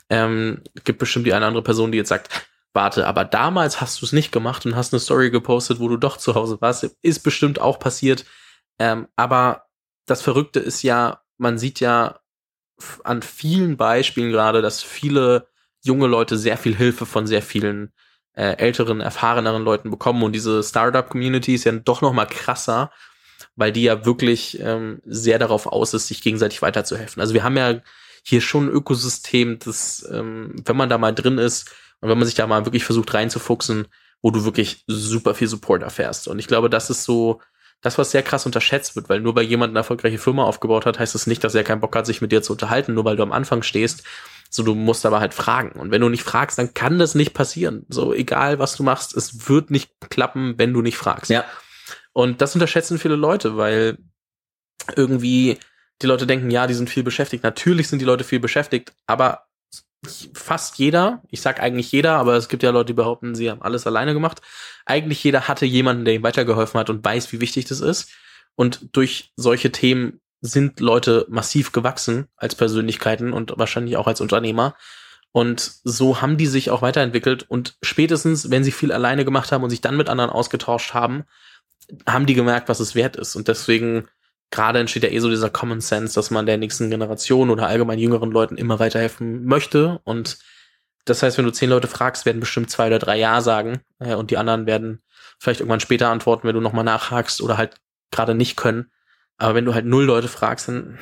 [0.09, 2.47] Ähm, gibt bestimmt die eine andere Person, die jetzt sagt,
[2.79, 5.97] warte, aber damals hast du es nicht gemacht und hast eine Story gepostet, wo du
[5.97, 6.89] doch zu Hause warst.
[7.01, 8.23] Ist bestimmt auch passiert.
[8.79, 9.65] Ähm, aber
[10.05, 12.21] das Verrückte ist ja, man sieht ja
[13.03, 15.49] an vielen Beispielen gerade, dass viele
[15.83, 17.91] junge Leute sehr viel Hilfe von sehr vielen
[18.33, 22.91] äh, älteren, erfahreneren Leuten bekommen und diese Startup-Community ist ja doch noch mal krasser,
[23.57, 27.19] weil die ja wirklich ähm, sehr darauf aus ist, sich gegenseitig weiterzuhelfen.
[27.19, 27.81] Also wir haben ja
[28.23, 31.69] hier schon ein Ökosystem, das, ähm, wenn man da mal drin ist,
[32.01, 33.87] und wenn man sich da mal wirklich versucht reinzufuchsen,
[34.21, 36.27] wo du wirklich super viel Support erfährst.
[36.27, 37.41] Und ich glaube, das ist so
[37.81, 40.99] das, was sehr krass unterschätzt wird, weil nur weil jemand eine erfolgreiche Firma aufgebaut hat,
[40.99, 43.15] heißt das nicht, dass er keinen Bock hat, sich mit dir zu unterhalten, nur weil
[43.15, 44.03] du am Anfang stehst.
[44.49, 45.79] So, du musst aber halt fragen.
[45.79, 47.85] Und wenn du nicht fragst, dann kann das nicht passieren.
[47.87, 51.29] So, egal was du machst, es wird nicht klappen, wenn du nicht fragst.
[51.29, 51.45] Ja.
[52.11, 53.97] Und das unterschätzen viele Leute, weil
[54.95, 55.59] irgendwie
[56.01, 57.43] die Leute denken, ja, die sind viel beschäftigt.
[57.43, 59.48] Natürlich sind die Leute viel beschäftigt, aber
[60.33, 63.61] fast jeder, ich sag eigentlich jeder, aber es gibt ja Leute, die behaupten, sie haben
[63.61, 64.41] alles alleine gemacht.
[64.85, 68.09] Eigentlich jeder hatte jemanden, der ihm weitergeholfen hat und weiß, wie wichtig das ist.
[68.55, 74.75] Und durch solche Themen sind Leute massiv gewachsen als Persönlichkeiten und wahrscheinlich auch als Unternehmer.
[75.31, 77.45] Und so haben die sich auch weiterentwickelt.
[77.47, 81.23] Und spätestens, wenn sie viel alleine gemacht haben und sich dann mit anderen ausgetauscht haben,
[82.07, 83.35] haben die gemerkt, was es wert ist.
[83.35, 84.07] Und deswegen
[84.51, 87.99] gerade entsteht ja eh so dieser Common Sense, dass man der nächsten Generation oder allgemein
[87.99, 89.99] jüngeren Leuten immer weiterhelfen möchte.
[90.03, 90.39] Und
[91.05, 93.81] das heißt, wenn du zehn Leute fragst, werden bestimmt zwei oder drei Ja sagen.
[93.99, 95.03] Äh, und die anderen werden
[95.39, 97.75] vielleicht irgendwann später antworten, wenn du nochmal nachhakst oder halt
[98.11, 98.91] gerade nicht können.
[99.37, 100.99] Aber wenn du halt null Leute fragst, dann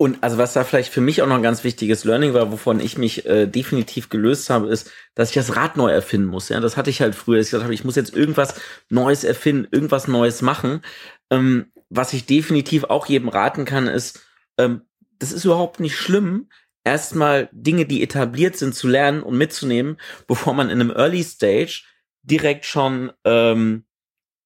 [0.00, 2.78] und also was da vielleicht für mich auch noch ein ganz wichtiges Learning war, wovon
[2.78, 6.48] ich mich äh, definitiv gelöst habe, ist, dass ich das Rad neu erfinden muss.
[6.48, 7.40] Ja, das hatte ich halt früher.
[7.40, 8.54] Ich gesagt habe, ich muss jetzt irgendwas
[8.90, 10.82] Neues erfinden, irgendwas Neues machen.
[11.30, 14.20] Ähm, was ich definitiv auch jedem raten kann, ist,
[14.58, 14.82] ähm,
[15.18, 16.48] das ist überhaupt nicht schlimm,
[16.84, 21.84] erstmal Dinge, die etabliert sind, zu lernen und mitzunehmen, bevor man in einem Early Stage
[22.22, 23.84] direkt schon ähm,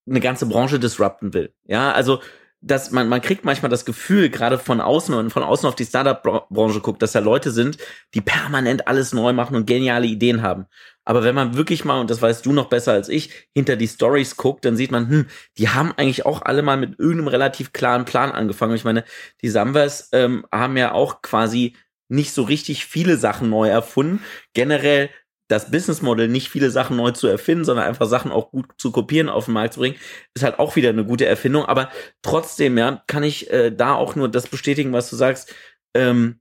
[0.07, 1.53] eine ganze Branche disrupten will.
[1.65, 2.21] Ja, also
[2.65, 5.85] dass man, man kriegt manchmal das Gefühl, gerade von außen und von außen auf die
[5.85, 7.77] Startup-Branche guckt, dass da Leute sind,
[8.13, 10.67] die permanent alles neu machen und geniale Ideen haben.
[11.05, 13.87] Aber wenn man wirklich mal, und das weißt du noch besser als ich, hinter die
[13.87, 15.25] Stories guckt, dann sieht man, hm,
[15.57, 18.75] die haben eigentlich auch alle mal mit irgendeinem relativ klaren Plan angefangen.
[18.75, 19.03] Ich meine,
[19.41, 21.75] die Samvers ähm, haben ja auch quasi
[22.09, 24.23] nicht so richtig viele Sachen neu erfunden.
[24.53, 25.09] Generell
[25.49, 28.91] das Business Model nicht viele Sachen neu zu erfinden, sondern einfach Sachen auch gut zu
[28.91, 29.97] kopieren, auf den Markt zu bringen,
[30.33, 31.65] ist halt auch wieder eine gute Erfindung.
[31.65, 31.91] Aber
[32.21, 35.53] trotzdem, ja, kann ich äh, da auch nur das bestätigen, was du sagst.
[35.93, 36.39] Ähm,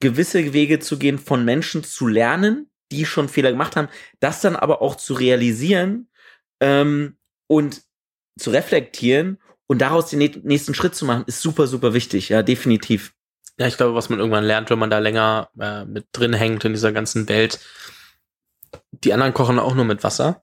[0.00, 3.88] gewisse Wege zu gehen, von Menschen zu lernen, die schon Fehler gemacht haben,
[4.18, 6.08] das dann aber auch zu realisieren
[6.60, 7.16] ähm,
[7.46, 7.82] und
[8.38, 12.28] zu reflektieren und daraus den nächsten Schritt zu machen, ist super, super wichtig.
[12.28, 13.14] Ja, definitiv.
[13.58, 16.64] Ja, ich glaube, was man irgendwann lernt, wenn man da länger äh, mit drin hängt
[16.64, 17.60] in dieser ganzen Welt,
[18.90, 20.42] die anderen kochen auch nur mit Wasser.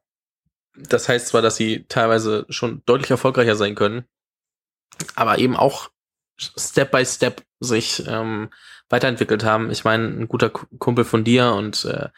[0.75, 4.05] Das heißt zwar, dass sie teilweise schon deutlich erfolgreicher sein können,
[5.15, 5.89] aber eben auch
[6.37, 8.49] Step by Step sich ähm,
[8.89, 9.71] weiterentwickelt haben.
[9.71, 12.09] Ich meine, ein guter Kumpel von dir und äh,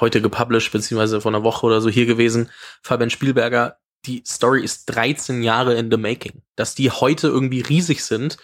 [0.00, 2.50] heute gepublished, beziehungsweise vor einer Woche oder so hier gewesen,
[2.82, 6.42] Fabian Spielberger, die Story ist 13 Jahre in the making.
[6.54, 8.36] Dass die heute irgendwie riesig sind,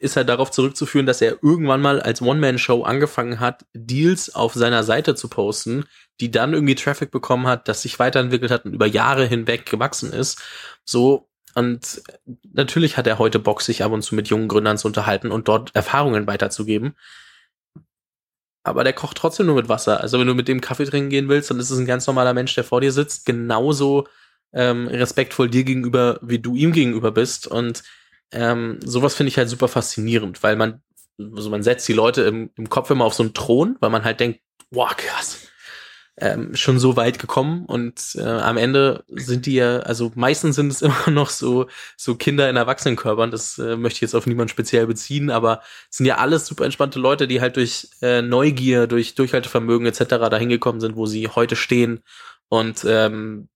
[0.00, 4.82] ist halt darauf zurückzuführen, dass er irgendwann mal als One-Man-Show angefangen hat, Deals auf seiner
[4.82, 5.84] Seite zu posten,
[6.20, 10.12] die dann irgendwie Traffic bekommen hat, das sich weiterentwickelt hat und über Jahre hinweg gewachsen
[10.12, 10.42] ist.
[10.84, 12.02] So, und
[12.52, 15.46] natürlich hat er heute Bock, sich ab und zu mit jungen Gründern zu unterhalten und
[15.46, 16.96] dort Erfahrungen weiterzugeben.
[18.64, 20.00] Aber der kocht trotzdem nur mit Wasser.
[20.00, 22.32] Also wenn du mit dem Kaffee trinken gehen willst, dann ist es ein ganz normaler
[22.32, 24.08] Mensch, der vor dir sitzt, genauso
[24.54, 27.46] ähm, respektvoll dir gegenüber, wie du ihm gegenüber bist.
[27.46, 27.82] Und
[28.32, 30.82] ähm, sowas finde ich halt super faszinierend, weil man,
[31.18, 34.04] also man setzt die Leute im, im Kopf immer auf so einen Thron, weil man
[34.04, 34.40] halt denkt,
[34.70, 35.46] wow, krass,
[36.16, 40.70] ähm, schon so weit gekommen und äh, am Ende sind die ja, also meistens sind
[40.70, 43.30] es immer noch so so Kinder in Erwachsenenkörpern.
[43.30, 47.00] Das äh, möchte ich jetzt auf niemanden speziell beziehen, aber sind ja alles super entspannte
[47.00, 50.04] Leute, die halt durch äh, Neugier, durch Durchhaltevermögen etc.
[50.30, 52.00] dahin gekommen sind, wo sie heute stehen
[52.48, 53.48] und ähm,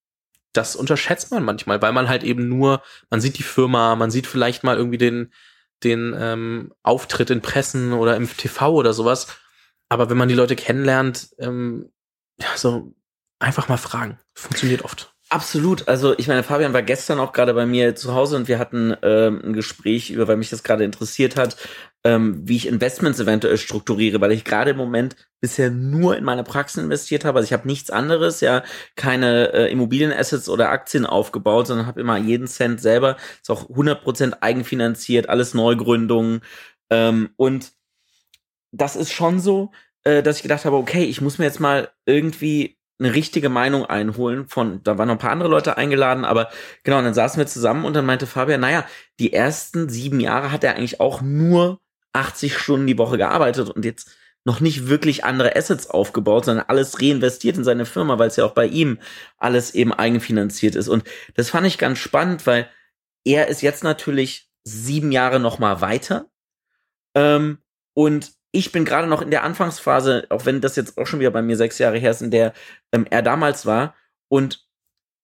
[0.52, 4.26] das unterschätzt man manchmal, weil man halt eben nur, man sieht die Firma, man sieht
[4.26, 5.32] vielleicht mal irgendwie den,
[5.84, 9.28] den ähm, Auftritt in Pressen oder im TV oder sowas.
[9.88, 11.90] Aber wenn man die Leute kennenlernt, ähm,
[12.40, 12.94] ja, so
[13.38, 14.18] einfach mal fragen.
[14.34, 15.14] Funktioniert oft.
[15.30, 15.88] Absolut.
[15.88, 18.96] Also ich meine, Fabian war gestern auch gerade bei mir zu Hause und wir hatten
[19.02, 21.56] ähm, ein Gespräch über, weil mich das gerade interessiert hat,
[22.02, 26.44] ähm, wie ich Investments eventuell strukturiere, weil ich gerade im Moment bisher nur in meine
[26.44, 27.38] Praxis investiert habe.
[27.38, 28.62] Also ich habe nichts anderes, ja,
[28.96, 33.18] keine äh, Immobilienassets oder Aktien aufgebaut, sondern habe immer jeden Cent selber.
[33.42, 36.40] Ist auch 100% eigenfinanziert, alles Neugründungen.
[36.88, 37.72] Ähm, und
[38.72, 39.72] das ist schon so,
[40.08, 43.84] äh, dass ich gedacht habe, okay, ich muss mir jetzt mal irgendwie eine richtige Meinung
[43.84, 46.48] einholen von, da waren noch ein paar andere Leute eingeladen, aber
[46.82, 48.86] genau, und dann saßen wir zusammen und dann meinte Fabian, naja,
[49.20, 51.80] die ersten sieben Jahre hat er eigentlich auch nur
[52.14, 54.10] 80 Stunden die Woche gearbeitet und jetzt
[54.44, 58.46] noch nicht wirklich andere Assets aufgebaut, sondern alles reinvestiert in seine Firma, weil es ja
[58.46, 58.98] auch bei ihm
[59.36, 60.88] alles eben eigenfinanziert ist.
[60.88, 61.04] Und
[61.34, 62.68] das fand ich ganz spannend, weil
[63.24, 66.30] er ist jetzt natürlich sieben Jahre noch mal weiter.
[67.14, 67.58] Ähm,
[67.94, 71.30] und ich bin gerade noch in der Anfangsphase, auch wenn das jetzt auch schon wieder
[71.30, 72.52] bei mir sechs Jahre her ist, in der
[72.92, 73.94] ähm, er damals war.
[74.28, 74.66] Und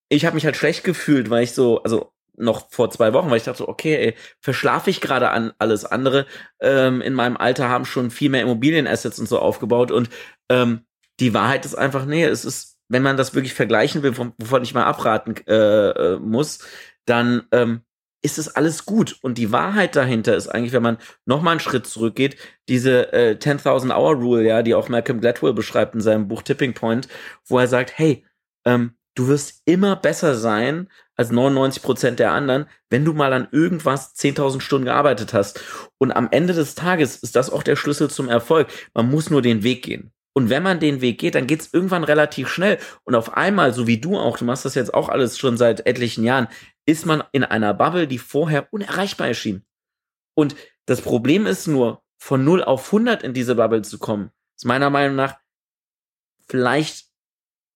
[0.09, 3.37] ich habe mich halt schlecht gefühlt, weil ich so, also noch vor zwei Wochen, weil
[3.39, 6.27] ich dachte, okay, ey, verschlafe ich gerade an alles andere.
[6.61, 9.91] Ähm, in meinem Alter haben schon viel mehr Immobilienassets und so aufgebaut.
[9.91, 10.11] Und
[10.49, 10.85] ähm,
[11.21, 14.75] die Wahrheit ist einfach, nee, es ist, wenn man das wirklich vergleichen will, wovon ich
[14.75, 16.61] mal abraten äh, äh, muss,
[17.07, 17.83] dann ähm,
[18.25, 19.19] ist es alles gut.
[19.21, 20.97] Und die Wahrheit dahinter ist eigentlich, wenn man
[21.27, 22.37] nochmal einen Schritt zurückgeht,
[22.69, 26.73] diese äh, 10.000 Hour Rule, ja, die auch Malcolm Gladwell beschreibt in seinem Buch Tipping
[26.73, 27.07] Point,
[27.47, 28.25] wo er sagt, hey,
[28.65, 33.47] ähm, du wirst immer besser sein als 99 Prozent der anderen, wenn du mal an
[33.53, 35.63] irgendwas 10.000 Stunden gearbeitet hast.
[35.99, 38.69] Und am Ende des Tages ist das auch der Schlüssel zum Erfolg.
[38.95, 40.15] Man muss nur den Weg gehen.
[40.33, 42.79] Und wenn man den Weg geht, dann geht's irgendwann relativ schnell.
[43.05, 45.87] Und auf einmal, so wie du auch, du machst das jetzt auch alles schon seit
[45.87, 46.49] etlichen Jahren,
[46.87, 49.65] ist man in einer Bubble, die vorher unerreichbar erschien.
[50.35, 50.55] Und
[50.87, 54.91] das Problem ist nur, von 0 auf 100 in diese Bubble zu kommen, ist meiner
[54.91, 55.37] Meinung nach
[56.49, 57.07] vielleicht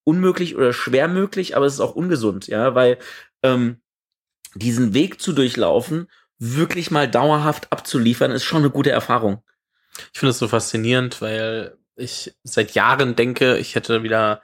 [0.04, 2.98] unmöglich oder schwer möglich, aber es ist auch ungesund, ja, weil
[3.42, 3.80] ähm,
[4.54, 9.42] diesen Weg zu durchlaufen, wirklich mal dauerhaft abzuliefern, ist schon eine gute Erfahrung.
[10.12, 14.42] Ich finde es so faszinierend, weil ich seit Jahren denke, ich hätte wieder,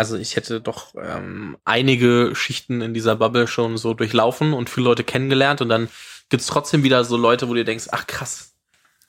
[0.00, 4.84] also ich hätte doch ähm, einige Schichten in dieser Bubble schon so durchlaufen und viele
[4.84, 5.90] Leute kennengelernt und dann
[6.30, 8.54] gibt's trotzdem wieder so Leute, wo du denkst, ach krass,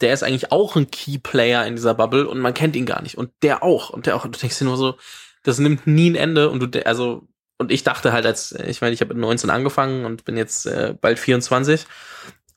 [0.02, 3.02] der ist eigentlich auch ein Key Player in dieser Bubble und man kennt ihn gar
[3.02, 4.26] nicht und der auch und der auch.
[4.26, 4.98] Und du denkst dir nur so,
[5.44, 7.26] das nimmt nie ein Ende und du, also
[7.58, 10.66] und ich dachte halt, als ich meine, ich habe mit 19 angefangen und bin jetzt
[10.66, 11.86] äh, bald 24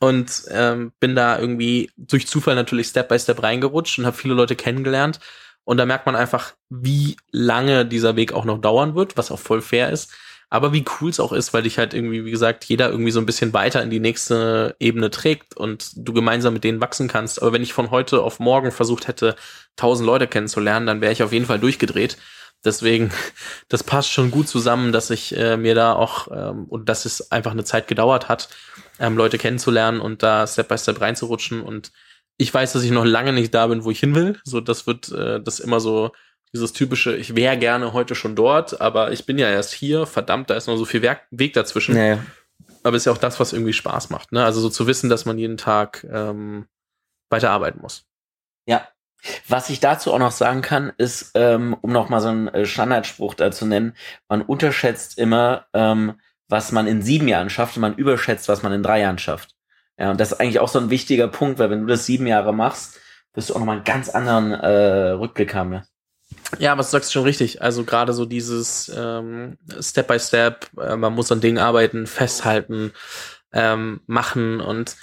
[0.00, 4.34] und ähm, bin da irgendwie durch Zufall natürlich Step by Step reingerutscht und habe viele
[4.34, 5.20] Leute kennengelernt.
[5.64, 9.38] Und da merkt man einfach, wie lange dieser Weg auch noch dauern wird, was auch
[9.38, 10.12] voll fair ist.
[10.50, 13.18] Aber wie cool es auch ist, weil dich halt irgendwie, wie gesagt, jeder irgendwie so
[13.18, 17.42] ein bisschen weiter in die nächste Ebene trägt und du gemeinsam mit denen wachsen kannst.
[17.42, 19.36] Aber wenn ich von heute auf morgen versucht hätte,
[19.74, 22.18] tausend Leute kennenzulernen, dann wäre ich auf jeden Fall durchgedreht.
[22.64, 23.10] Deswegen,
[23.68, 27.32] das passt schon gut zusammen, dass ich äh, mir da auch ähm, und dass es
[27.32, 28.48] einfach eine Zeit gedauert hat,
[29.00, 31.62] ähm, Leute kennenzulernen und da Step by Step reinzurutschen.
[31.62, 31.90] Und
[32.36, 34.38] ich weiß, dass ich noch lange nicht da bin, wo ich hin will.
[34.44, 36.12] So, das wird äh, das immer so
[36.52, 40.50] dieses typische, ich wäre gerne heute schon dort, aber ich bin ja erst hier, verdammt,
[40.50, 41.94] da ist noch so viel Werk Weg dazwischen.
[41.94, 42.24] Naja.
[42.84, 44.30] Aber ist ja auch das, was irgendwie Spaß macht.
[44.30, 44.44] Ne?
[44.44, 46.66] Also so zu wissen, dass man jeden Tag ähm,
[47.30, 48.04] weiterarbeiten muss.
[48.66, 48.88] Ja,
[49.48, 52.66] was ich dazu auch noch sagen kann, ist, ähm, um noch mal so einen äh,
[52.66, 53.96] Standardspruch da zu nennen,
[54.28, 58.72] man unterschätzt immer, ähm, was man in sieben Jahren schafft und man überschätzt, was man
[58.72, 59.53] in drei Jahren schafft.
[59.98, 62.26] Ja, und das ist eigentlich auch so ein wichtiger Punkt, weil wenn du das sieben
[62.26, 63.00] Jahre machst,
[63.34, 65.72] wirst du auch noch mal einen ganz anderen äh, Rückblick haben.
[65.72, 65.82] Ja,
[66.58, 67.62] ja aber du sagst schon richtig.
[67.62, 72.92] Also gerade so dieses ähm, Step by Step, äh, man muss an Dingen arbeiten, festhalten,
[73.52, 74.96] ähm, machen und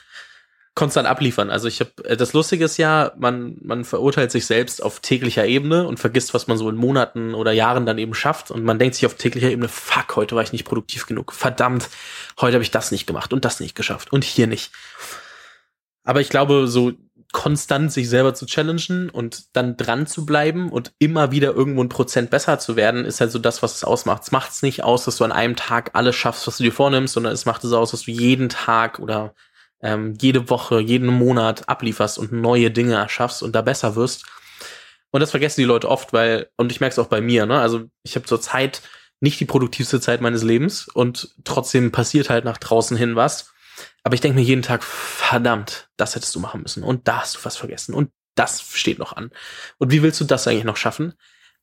[0.74, 1.49] konstant abliefern.
[1.49, 5.45] Also ich habe äh, das Lustige ist ja, man man verurteilt sich selbst auf täglicher
[5.45, 8.80] Ebene und vergisst, was man so in Monaten oder Jahren dann eben schafft und man
[8.80, 11.34] denkt sich auf täglicher Ebene, fuck, heute war ich nicht produktiv genug.
[11.34, 11.89] Verdammt,
[12.39, 14.72] heute habe ich das nicht gemacht und das nicht geschafft und hier nicht.
[16.03, 16.93] Aber ich glaube, so
[17.32, 21.89] konstant sich selber zu challengen und dann dran zu bleiben und immer wieder irgendwo ein
[21.89, 24.24] Prozent besser zu werden, ist halt so das, was es ausmacht.
[24.24, 26.74] Es macht es nicht aus, dass du an einem Tag alles schaffst, was du dir
[26.74, 29.34] vornimmst, sondern es macht es aus, dass du jeden Tag oder
[29.82, 34.25] ähm, jede Woche, jeden Monat ablieferst und neue Dinge erschaffst und da besser wirst.
[35.11, 37.59] Und das vergessen die Leute oft, weil, und ich merke es auch bei mir, ne?
[37.59, 38.82] Also ich habe zur Zeit
[39.19, 43.53] nicht die produktivste Zeit meines Lebens und trotzdem passiert halt nach draußen hin was.
[44.03, 46.84] Aber ich denke mir jeden Tag, verdammt, das hättest du machen müssen.
[46.84, 47.93] Und da hast du was vergessen.
[47.93, 49.32] Und das steht noch an.
[49.77, 51.13] Und wie willst du das eigentlich noch schaffen?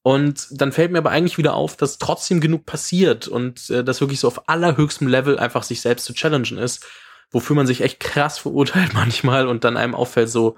[0.03, 4.01] Und dann fällt mir aber eigentlich wieder auf, dass trotzdem genug passiert und äh, das
[4.01, 6.87] wirklich so auf allerhöchstem Level einfach sich selbst zu challengen ist
[7.31, 10.57] wofür man sich echt krass verurteilt manchmal und dann einem auffällt so,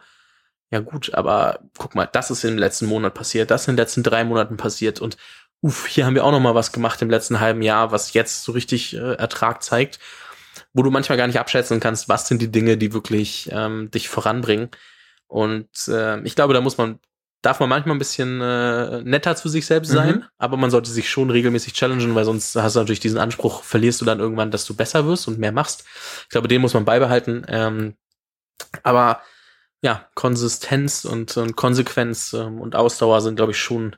[0.70, 4.02] ja gut, aber guck mal, das ist im letzten Monat passiert, das in den letzten
[4.02, 5.16] drei Monaten passiert und
[5.62, 8.44] uff, hier haben wir auch noch mal was gemacht im letzten halben Jahr, was jetzt
[8.44, 9.98] so richtig äh, Ertrag zeigt,
[10.72, 14.08] wo du manchmal gar nicht abschätzen kannst, was sind die Dinge, die wirklich ähm, dich
[14.08, 14.70] voranbringen.
[15.26, 16.98] Und äh, ich glaube, da muss man
[17.42, 20.24] darf man manchmal ein bisschen äh, netter zu sich selbst sein, mhm.
[20.38, 24.00] aber man sollte sich schon regelmäßig challengen, weil sonst hast du natürlich diesen Anspruch, verlierst
[24.00, 25.84] du dann irgendwann, dass du besser wirst und mehr machst.
[26.24, 27.44] Ich glaube, den muss man beibehalten.
[27.48, 27.94] Ähm,
[28.82, 29.22] aber
[29.82, 33.96] ja, Konsistenz und, und Konsequenz ähm, und Ausdauer sind, glaube ich, schon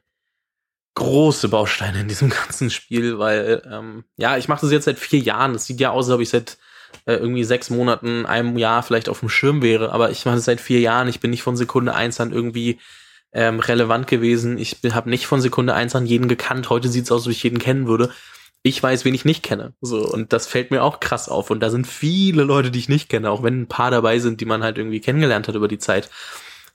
[0.95, 5.20] große Bausteine in diesem ganzen Spiel, weil ähm, ja, ich mache das jetzt seit vier
[5.20, 5.55] Jahren.
[5.55, 6.59] Es sieht ja aus, als ob ich seit
[7.07, 10.45] äh, irgendwie sechs Monaten, einem Jahr vielleicht auf dem Schirm wäre, aber ich mache das
[10.45, 11.09] seit vier Jahren.
[11.09, 12.78] Ich bin nicht von Sekunde eins an irgendwie
[13.33, 14.59] ähm, relevant gewesen.
[14.59, 16.70] Ich habe nicht von Sekunde eins an jeden gekannt.
[16.70, 18.11] Heute sieht's aus, wie ich jeden kennen würde.
[18.62, 19.74] Ich weiß, wen ich nicht kenne.
[19.80, 21.51] So, und das fällt mir auch krass auf.
[21.51, 24.41] Und da sind viele Leute, die ich nicht kenne, auch wenn ein paar dabei sind,
[24.41, 26.11] die man halt irgendwie kennengelernt hat über die Zeit.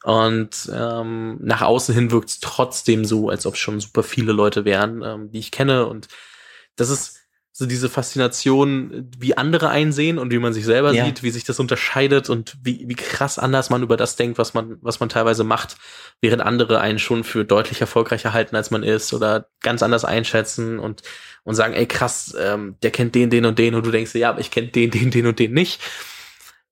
[0.03, 5.01] Und ähm, nach außen hin wirkt's trotzdem so, als ob schon super viele Leute wären,
[5.03, 5.86] ähm, die ich kenne.
[5.88, 6.08] Und
[6.76, 7.16] das ist
[7.58, 11.05] so diese Faszination, wie andere einsehen und wie man sich selber Ja.
[11.05, 14.53] sieht, wie sich das unterscheidet und wie, wie krass anders man über das denkt, was
[14.53, 15.76] man, was man teilweise macht,
[16.22, 20.78] während andere einen schon für deutlich erfolgreicher halten, als man ist oder ganz anders einschätzen
[20.78, 21.01] und,
[21.45, 24.20] und sagen, ey krass, ähm, der kennt den, den und den und du denkst dir,
[24.20, 25.82] ja, aber ich kenne den, den, den und den nicht.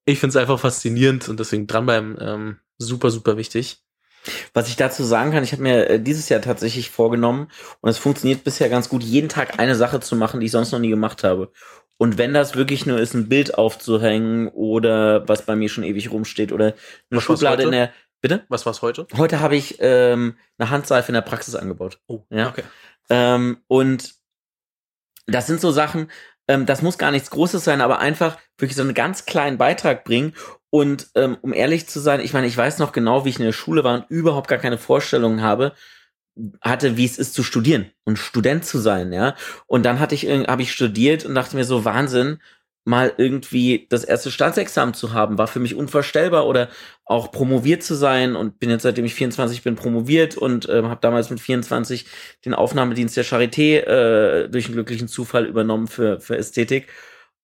[0.05, 3.79] Ich find's einfach faszinierend und deswegen dranbleiben ähm, super, super wichtig.
[4.53, 7.47] Was ich dazu sagen kann, ich habe mir äh, dieses Jahr tatsächlich vorgenommen
[7.81, 10.71] und es funktioniert bisher ganz gut, jeden Tag eine Sache zu machen, die ich sonst
[10.71, 11.51] noch nie gemacht habe.
[11.97, 16.11] Und wenn das wirklich nur ist, ein Bild aufzuhängen oder was bei mir schon ewig
[16.11, 16.75] rumsteht oder eine
[17.11, 17.91] Was Schublade in der.
[18.21, 18.43] Bitte?
[18.49, 19.07] Was war's heute?
[19.15, 21.99] Heute habe ich ähm, eine Handseife in der Praxis angebaut.
[22.07, 22.49] Oh, Ja.
[22.49, 22.63] okay.
[23.09, 24.15] Ähm, und
[25.27, 26.09] das sind so Sachen,
[26.47, 30.03] ähm, das muss gar nichts Großes sein, aber einfach wirklich so einen ganz kleinen Beitrag
[30.03, 30.33] bringen.
[30.69, 33.45] Und ähm, um ehrlich zu sein, ich meine, ich weiß noch genau, wie ich in
[33.45, 35.73] der Schule war und überhaupt gar keine Vorstellungen habe,
[36.61, 39.35] hatte, wie es ist zu studieren und Student zu sein, ja.
[39.67, 42.39] Und dann hatte ich habe ich studiert und dachte mir so Wahnsinn,
[42.85, 46.69] mal irgendwie das erste Staatsexamen zu haben, war für mich unvorstellbar oder
[47.03, 51.01] auch promoviert zu sein und bin jetzt seitdem ich 24 bin promoviert und ähm, habe
[51.01, 52.05] damals mit 24
[52.45, 56.87] den Aufnahmedienst der Charité äh, durch einen glücklichen Zufall übernommen für für Ästhetik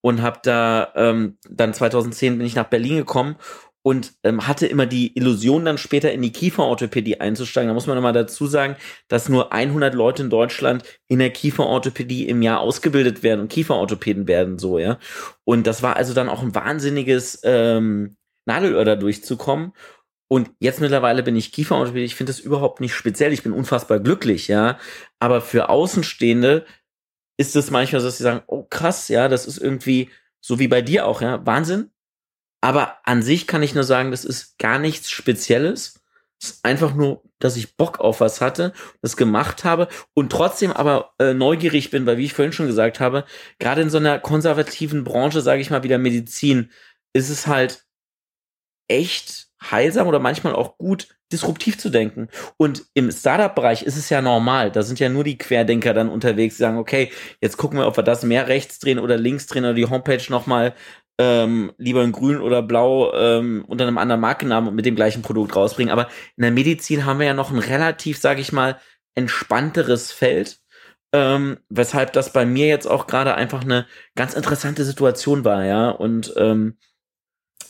[0.00, 3.36] und habe da ähm, dann 2010 bin ich nach Berlin gekommen
[3.82, 7.68] und ähm, hatte immer die Illusion, dann später in die Kieferorthopädie einzusteigen.
[7.68, 8.76] Da muss man nochmal dazu sagen,
[9.08, 14.28] dass nur 100 Leute in Deutschland in der Kieferorthopädie im Jahr ausgebildet werden und Kieferorthopäden
[14.28, 14.98] werden so, ja.
[15.44, 18.16] Und das war also dann auch ein wahnsinniges ähm,
[18.46, 19.72] Nadelöhr da durchzukommen.
[20.28, 22.04] Und jetzt mittlerweile bin ich Kieferorthopäde.
[22.04, 23.32] Ich finde das überhaupt nicht speziell.
[23.32, 24.78] Ich bin unfassbar glücklich, ja.
[25.18, 26.64] Aber für Außenstehende
[27.36, 30.10] ist es manchmal so, dass sie sagen, oh krass, ja, das ist irgendwie
[30.40, 31.90] so wie bei dir auch, ja, Wahnsinn.
[32.62, 36.00] Aber an sich kann ich nur sagen, das ist gar nichts Spezielles.
[36.40, 40.72] Es ist einfach nur, dass ich Bock auf was hatte, das gemacht habe und trotzdem
[40.72, 43.24] aber äh, neugierig bin, weil wie ich vorhin schon gesagt habe,
[43.58, 46.70] gerade in so einer konservativen Branche, sage ich mal wieder Medizin,
[47.12, 47.84] ist es halt
[48.88, 52.28] echt heilsam oder manchmal auch gut, disruptiv zu denken.
[52.56, 54.70] Und im Startup-Bereich ist es ja normal.
[54.70, 57.10] Da sind ja nur die Querdenker dann unterwegs, die sagen, okay,
[57.40, 60.22] jetzt gucken wir, ob wir das mehr rechts drehen oder links drehen oder die Homepage
[60.28, 60.74] nochmal
[61.22, 65.22] ähm, lieber in grün oder blau ähm, unter einem anderen Markennamen und mit dem gleichen
[65.22, 65.92] Produkt rausbringen.
[65.92, 68.78] Aber in der Medizin haben wir ja noch ein relativ, sage ich mal,
[69.14, 70.58] entspannteres Feld.
[71.14, 75.90] Ähm, weshalb das bei mir jetzt auch gerade einfach eine ganz interessante Situation war, ja.
[75.90, 76.78] Und ähm,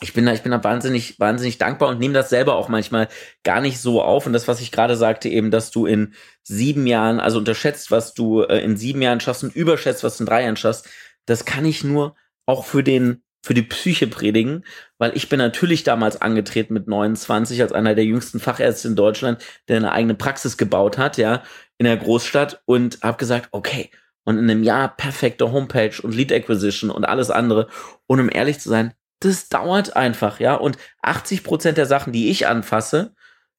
[0.01, 3.09] ich bin da, ich bin da wahnsinnig, wahnsinnig dankbar und nehme das selber auch manchmal
[3.43, 4.27] gar nicht so auf.
[4.27, 8.15] Und das, was ich gerade sagte, eben, dass du in sieben Jahren, also unterschätzt, was
[8.15, 10.89] du äh, in sieben Jahren schaffst und überschätzt, was du in drei Jahren schaffst,
[11.27, 14.65] das kann ich nur auch für den, für die Psyche predigen,
[14.99, 19.43] weil ich bin natürlich damals angetreten mit 29 als einer der jüngsten Fachärzte in Deutschland,
[19.69, 21.43] der eine eigene Praxis gebaut hat, ja,
[21.79, 23.91] in der Großstadt und habe gesagt, okay,
[24.25, 27.69] und in einem Jahr perfekte Homepage und Lead Acquisition und alles andere.
[28.07, 30.55] Und um ehrlich zu sein, das dauert einfach, ja.
[30.55, 33.15] Und 80 Prozent der Sachen, die ich anfasse,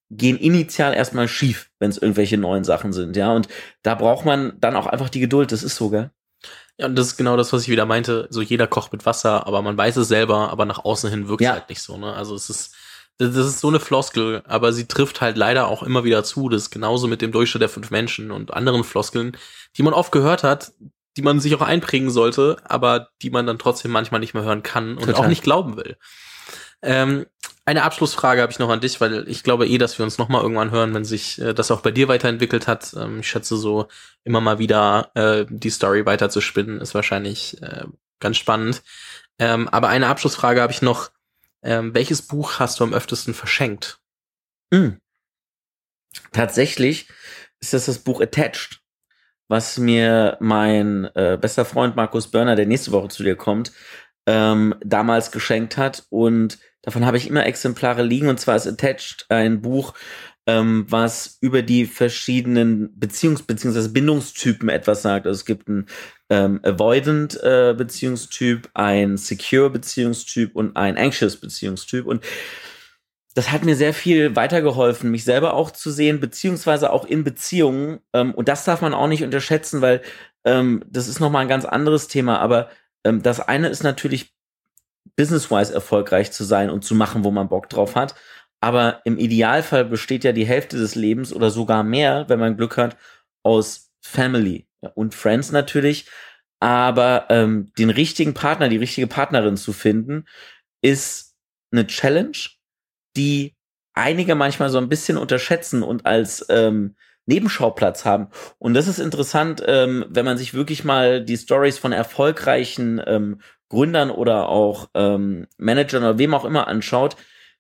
[0.10, 3.34] gehen initial erstmal schief, wenn es irgendwelche neuen Sachen sind, ja.
[3.34, 3.48] Und
[3.82, 5.52] da braucht man dann auch einfach die Geduld.
[5.52, 6.12] Das ist so, gell?
[6.78, 8.28] Ja, und das ist genau das, was ich wieder meinte.
[8.32, 11.42] So jeder kocht mit Wasser, aber man weiß es selber, aber nach außen hin wirkt
[11.42, 11.54] es Ja.
[11.54, 12.14] halt nicht so, ne?
[12.14, 12.76] Also es ist,
[13.20, 16.50] das ist so eine Floskel, aber sie trifft halt leider auch immer wieder zu.
[16.50, 19.38] Das ist genauso mit dem Durchschnitt der fünf Menschen und anderen Floskeln,
[19.78, 20.72] die man oft gehört hat,
[21.16, 24.64] die man sich auch einprägen sollte, aber die man dann trotzdem manchmal nicht mehr hören
[24.64, 25.16] kann und Total.
[25.26, 25.96] auch nicht glauben will.
[26.82, 27.28] Ähm,
[27.66, 30.28] eine Abschlussfrage habe ich noch an dich, weil ich glaube eh, dass wir uns noch
[30.28, 32.94] mal irgendwann hören, wenn sich äh, das auch bei dir weiterentwickelt hat.
[32.94, 33.88] Ähm, ich schätze so
[34.24, 37.86] immer mal wieder äh, die Story weiter zu spinnen, ist wahrscheinlich äh,
[38.20, 38.84] ganz spannend.
[39.40, 41.12] Ähm, aber eine Abschlussfrage habe ich noch.
[41.66, 44.00] Ähm, welches Buch hast du am öftesten verschenkt?
[44.70, 44.98] Mm.
[46.34, 47.08] Tatsächlich
[47.62, 48.82] ist das das Buch Attached,
[49.48, 53.72] was mir mein äh, bester Freund Markus Börner, der nächste Woche zu dir kommt,
[54.26, 56.06] ähm, damals geschenkt hat.
[56.10, 58.30] Und davon habe ich immer Exemplare liegen.
[58.30, 59.94] Und zwar ist Attached ein Buch,
[60.46, 63.88] ähm, was über die verschiedenen Beziehungs- bzw.
[63.88, 65.26] Bindungstypen etwas sagt.
[65.26, 65.88] Also es gibt einen
[66.30, 72.06] ähm, Avoidant äh, Beziehungstyp, ein Secure Beziehungstyp und ein Anxious Beziehungstyp.
[72.06, 72.24] Und
[73.36, 78.00] das hat mir sehr viel weitergeholfen, mich selber auch zu sehen, beziehungsweise auch in Beziehungen.
[78.14, 80.02] Ähm, und das darf man auch nicht unterschätzen, weil
[80.44, 82.40] ähm, das ist nochmal ein ganz anderes Thema.
[82.40, 82.70] Aber
[83.06, 84.33] ähm, das eine ist natürlich,
[85.16, 88.16] business-wise erfolgreich zu sein und zu machen, wo man Bock drauf hat.
[88.62, 92.78] Aber im Idealfall besteht ja die Hälfte des Lebens oder sogar mehr, wenn man Glück
[92.78, 92.98] hat,
[93.44, 96.10] aus Family und Friends natürlich.
[96.60, 100.26] Aber ähm, den richtigen Partner, die richtige Partnerin zu finden,
[100.82, 101.36] ist
[101.72, 102.38] eine Challenge,
[103.18, 103.56] die
[103.94, 106.96] einige manchmal so ein bisschen unterschätzen und als ähm,
[107.26, 108.28] Nebenschauplatz haben.
[108.60, 113.42] Und das ist interessant, ähm, wenn man sich wirklich mal die Stories von erfolgreichen ähm,
[113.74, 117.16] Gründern oder auch ähm, Managern oder wem auch immer anschaut,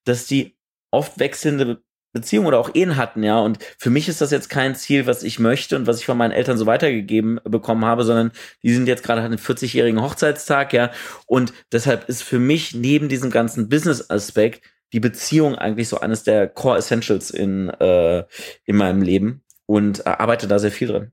[0.05, 0.55] dass die
[0.91, 3.39] oft wechselnde Beziehungen oder auch Ehen hatten, ja.
[3.39, 6.15] Und für mich ist das jetzt kein Ziel, was ich möchte und was ich von
[6.15, 10.91] meinen Eltern so weitergegeben bekommen habe, sondern die sind jetzt gerade einen 40-jährigen Hochzeitstag, ja.
[11.25, 16.47] Und deshalb ist für mich neben diesem ganzen Business-Aspekt die Beziehung eigentlich so eines der
[16.47, 18.23] Core Essentials in, äh,
[18.65, 21.11] in meinem Leben und äh, arbeite da sehr viel drin.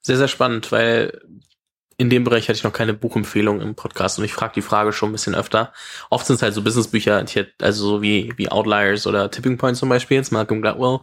[0.00, 1.20] Sehr, sehr spannend, weil
[1.96, 4.92] in dem Bereich hatte ich noch keine Buchempfehlung im Podcast und ich frage die Frage
[4.92, 5.72] schon ein bisschen öfter.
[6.10, 7.24] Oft sind es halt so Businessbücher,
[7.60, 11.00] also so wie, wie Outliers oder Tipping Point zum Beispiel, jetzt Malcolm Gladwell,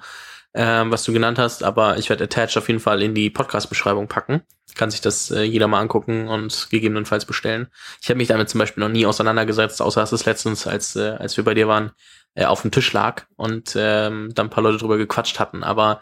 [0.54, 4.08] ähm, was du genannt hast, aber ich werde Attached auf jeden Fall in die Podcast-Beschreibung
[4.08, 4.42] packen.
[4.76, 7.68] Kann sich das äh, jeder mal angucken und gegebenenfalls bestellen.
[8.02, 11.16] Ich habe mich damit zum Beispiel noch nie auseinandergesetzt, außer dass es letztens, als, äh,
[11.20, 11.92] als wir bei dir waren,
[12.36, 15.64] äh, auf dem Tisch lag und ähm, dann ein paar Leute drüber gequatscht hatten.
[15.64, 16.02] Aber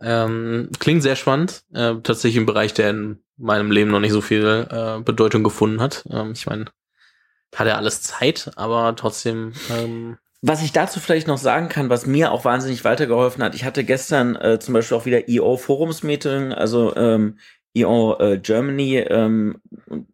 [0.00, 1.62] ähm, klingt sehr spannend.
[1.72, 6.04] Äh, tatsächlich im Bereich, der meinem Leben noch nicht so viel äh, Bedeutung gefunden hat.
[6.10, 6.66] Ähm, ich meine,
[7.54, 9.52] hat er alles Zeit, aber trotzdem.
[9.70, 13.64] Ähm, was ich dazu vielleicht noch sagen kann, was mir auch wahnsinnig weitergeholfen hat, ich
[13.64, 17.38] hatte gestern äh, zum Beispiel auch wieder EO Forums-Meeting, also ähm,
[17.74, 19.60] EO äh, Germany, ähm,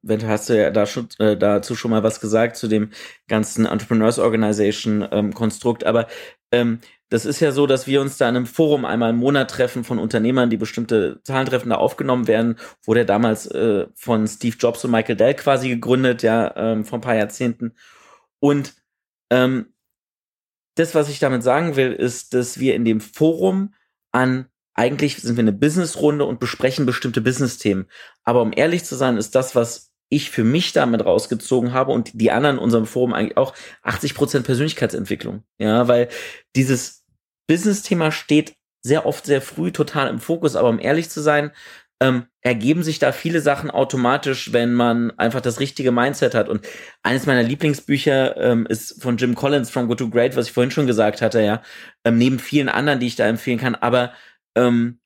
[0.02, 2.90] wenn hast du ja da schon, äh, dazu schon mal was gesagt zu dem
[3.28, 6.06] ganzen Entrepreneurs Organization ähm, Konstrukt, aber
[6.52, 9.50] ähm, das ist ja so, dass wir uns da in einem Forum einmal im Monat
[9.50, 14.56] treffen von Unternehmern, die bestimmte Zahlentreffen da aufgenommen werden, wurde ja damals äh, von Steve
[14.58, 17.74] Jobs und Michael Dell quasi gegründet, ja, ähm, vor ein paar Jahrzehnten.
[18.40, 18.74] Und
[19.30, 19.74] ähm,
[20.74, 23.74] das, was ich damit sagen will, ist, dass wir in dem Forum
[24.10, 27.88] an eigentlich sind wir eine Businessrunde und besprechen bestimmte Business-Themen.
[28.24, 32.10] Aber um ehrlich zu sein, ist das, was ich für mich damit rausgezogen habe und
[32.14, 35.42] die anderen in unserem Forum eigentlich auch 80 Prozent Persönlichkeitsentwicklung.
[35.58, 36.08] Ja, weil
[36.54, 37.04] dieses
[37.48, 41.52] Business-Thema steht sehr oft sehr früh total im Fokus, aber um ehrlich zu sein,
[42.02, 46.48] ähm, ergeben sich da viele Sachen automatisch, wenn man einfach das richtige Mindset hat.
[46.48, 46.66] Und
[47.02, 50.72] eines meiner Lieblingsbücher ähm, ist von Jim Collins, From Good to Great, was ich vorhin
[50.72, 51.62] schon gesagt hatte, ja,
[52.04, 53.76] ähm, neben vielen anderen, die ich da empfehlen kann.
[53.76, 54.12] Aber
[54.56, 54.98] ähm,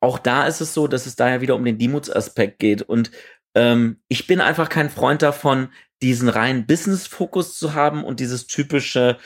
[0.00, 2.82] auch da ist es so, dass es daher wieder um den Demutsaspekt geht.
[2.82, 3.10] Und
[3.56, 5.70] ähm, ich bin einfach kein Freund davon,
[6.02, 9.16] diesen reinen Business-Fokus zu haben und dieses typische,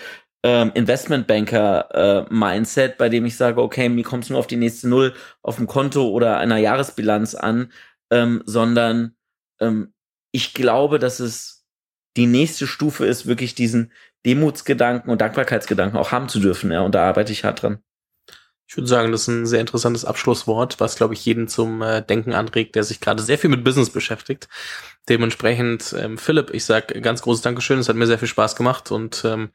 [0.43, 4.89] ähm, Investmentbanker-Mindset, äh, bei dem ich sage, okay, mir kommt es nur auf die nächste
[4.89, 5.13] Null
[5.43, 7.71] auf dem Konto oder einer Jahresbilanz an,
[8.11, 9.17] ähm, sondern
[9.61, 9.93] ähm,
[10.33, 11.67] ich glaube, dass es
[12.17, 13.93] die nächste Stufe ist, wirklich diesen
[14.25, 16.73] Demutsgedanken und Dankbarkeitsgedanken auch haben zu dürfen.
[16.73, 17.83] Ja, und da arbeite ich hart dran.
[18.71, 22.03] Ich würde sagen, das ist ein sehr interessantes Abschlusswort, was, glaube ich, jeden zum äh,
[22.03, 24.49] Denken anregt, der sich gerade sehr viel mit Business beschäftigt.
[25.09, 27.81] Dementsprechend, ähm, Philipp, ich sage ganz großes Dankeschön.
[27.81, 29.51] Es hat mir sehr viel Spaß gemacht und ähm,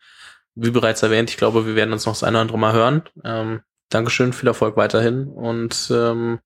[0.55, 3.03] wie bereits erwähnt, ich glaube, wir werden uns noch das eine oder andere Mal hören.
[3.23, 6.39] Ähm, Dankeschön, viel Erfolg weiterhin und ähm,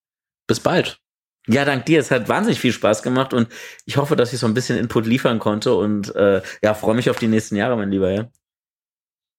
[0.46, 1.00] bis bald.
[1.48, 2.00] Ja, dank dir.
[2.00, 3.48] Es hat wahnsinnig viel Spaß gemacht und
[3.86, 7.10] ich hoffe, dass ich so ein bisschen Input liefern konnte und äh, ja, freue mich
[7.10, 8.12] auf die nächsten Jahre, mein Lieber.
[8.12, 8.30] Ja.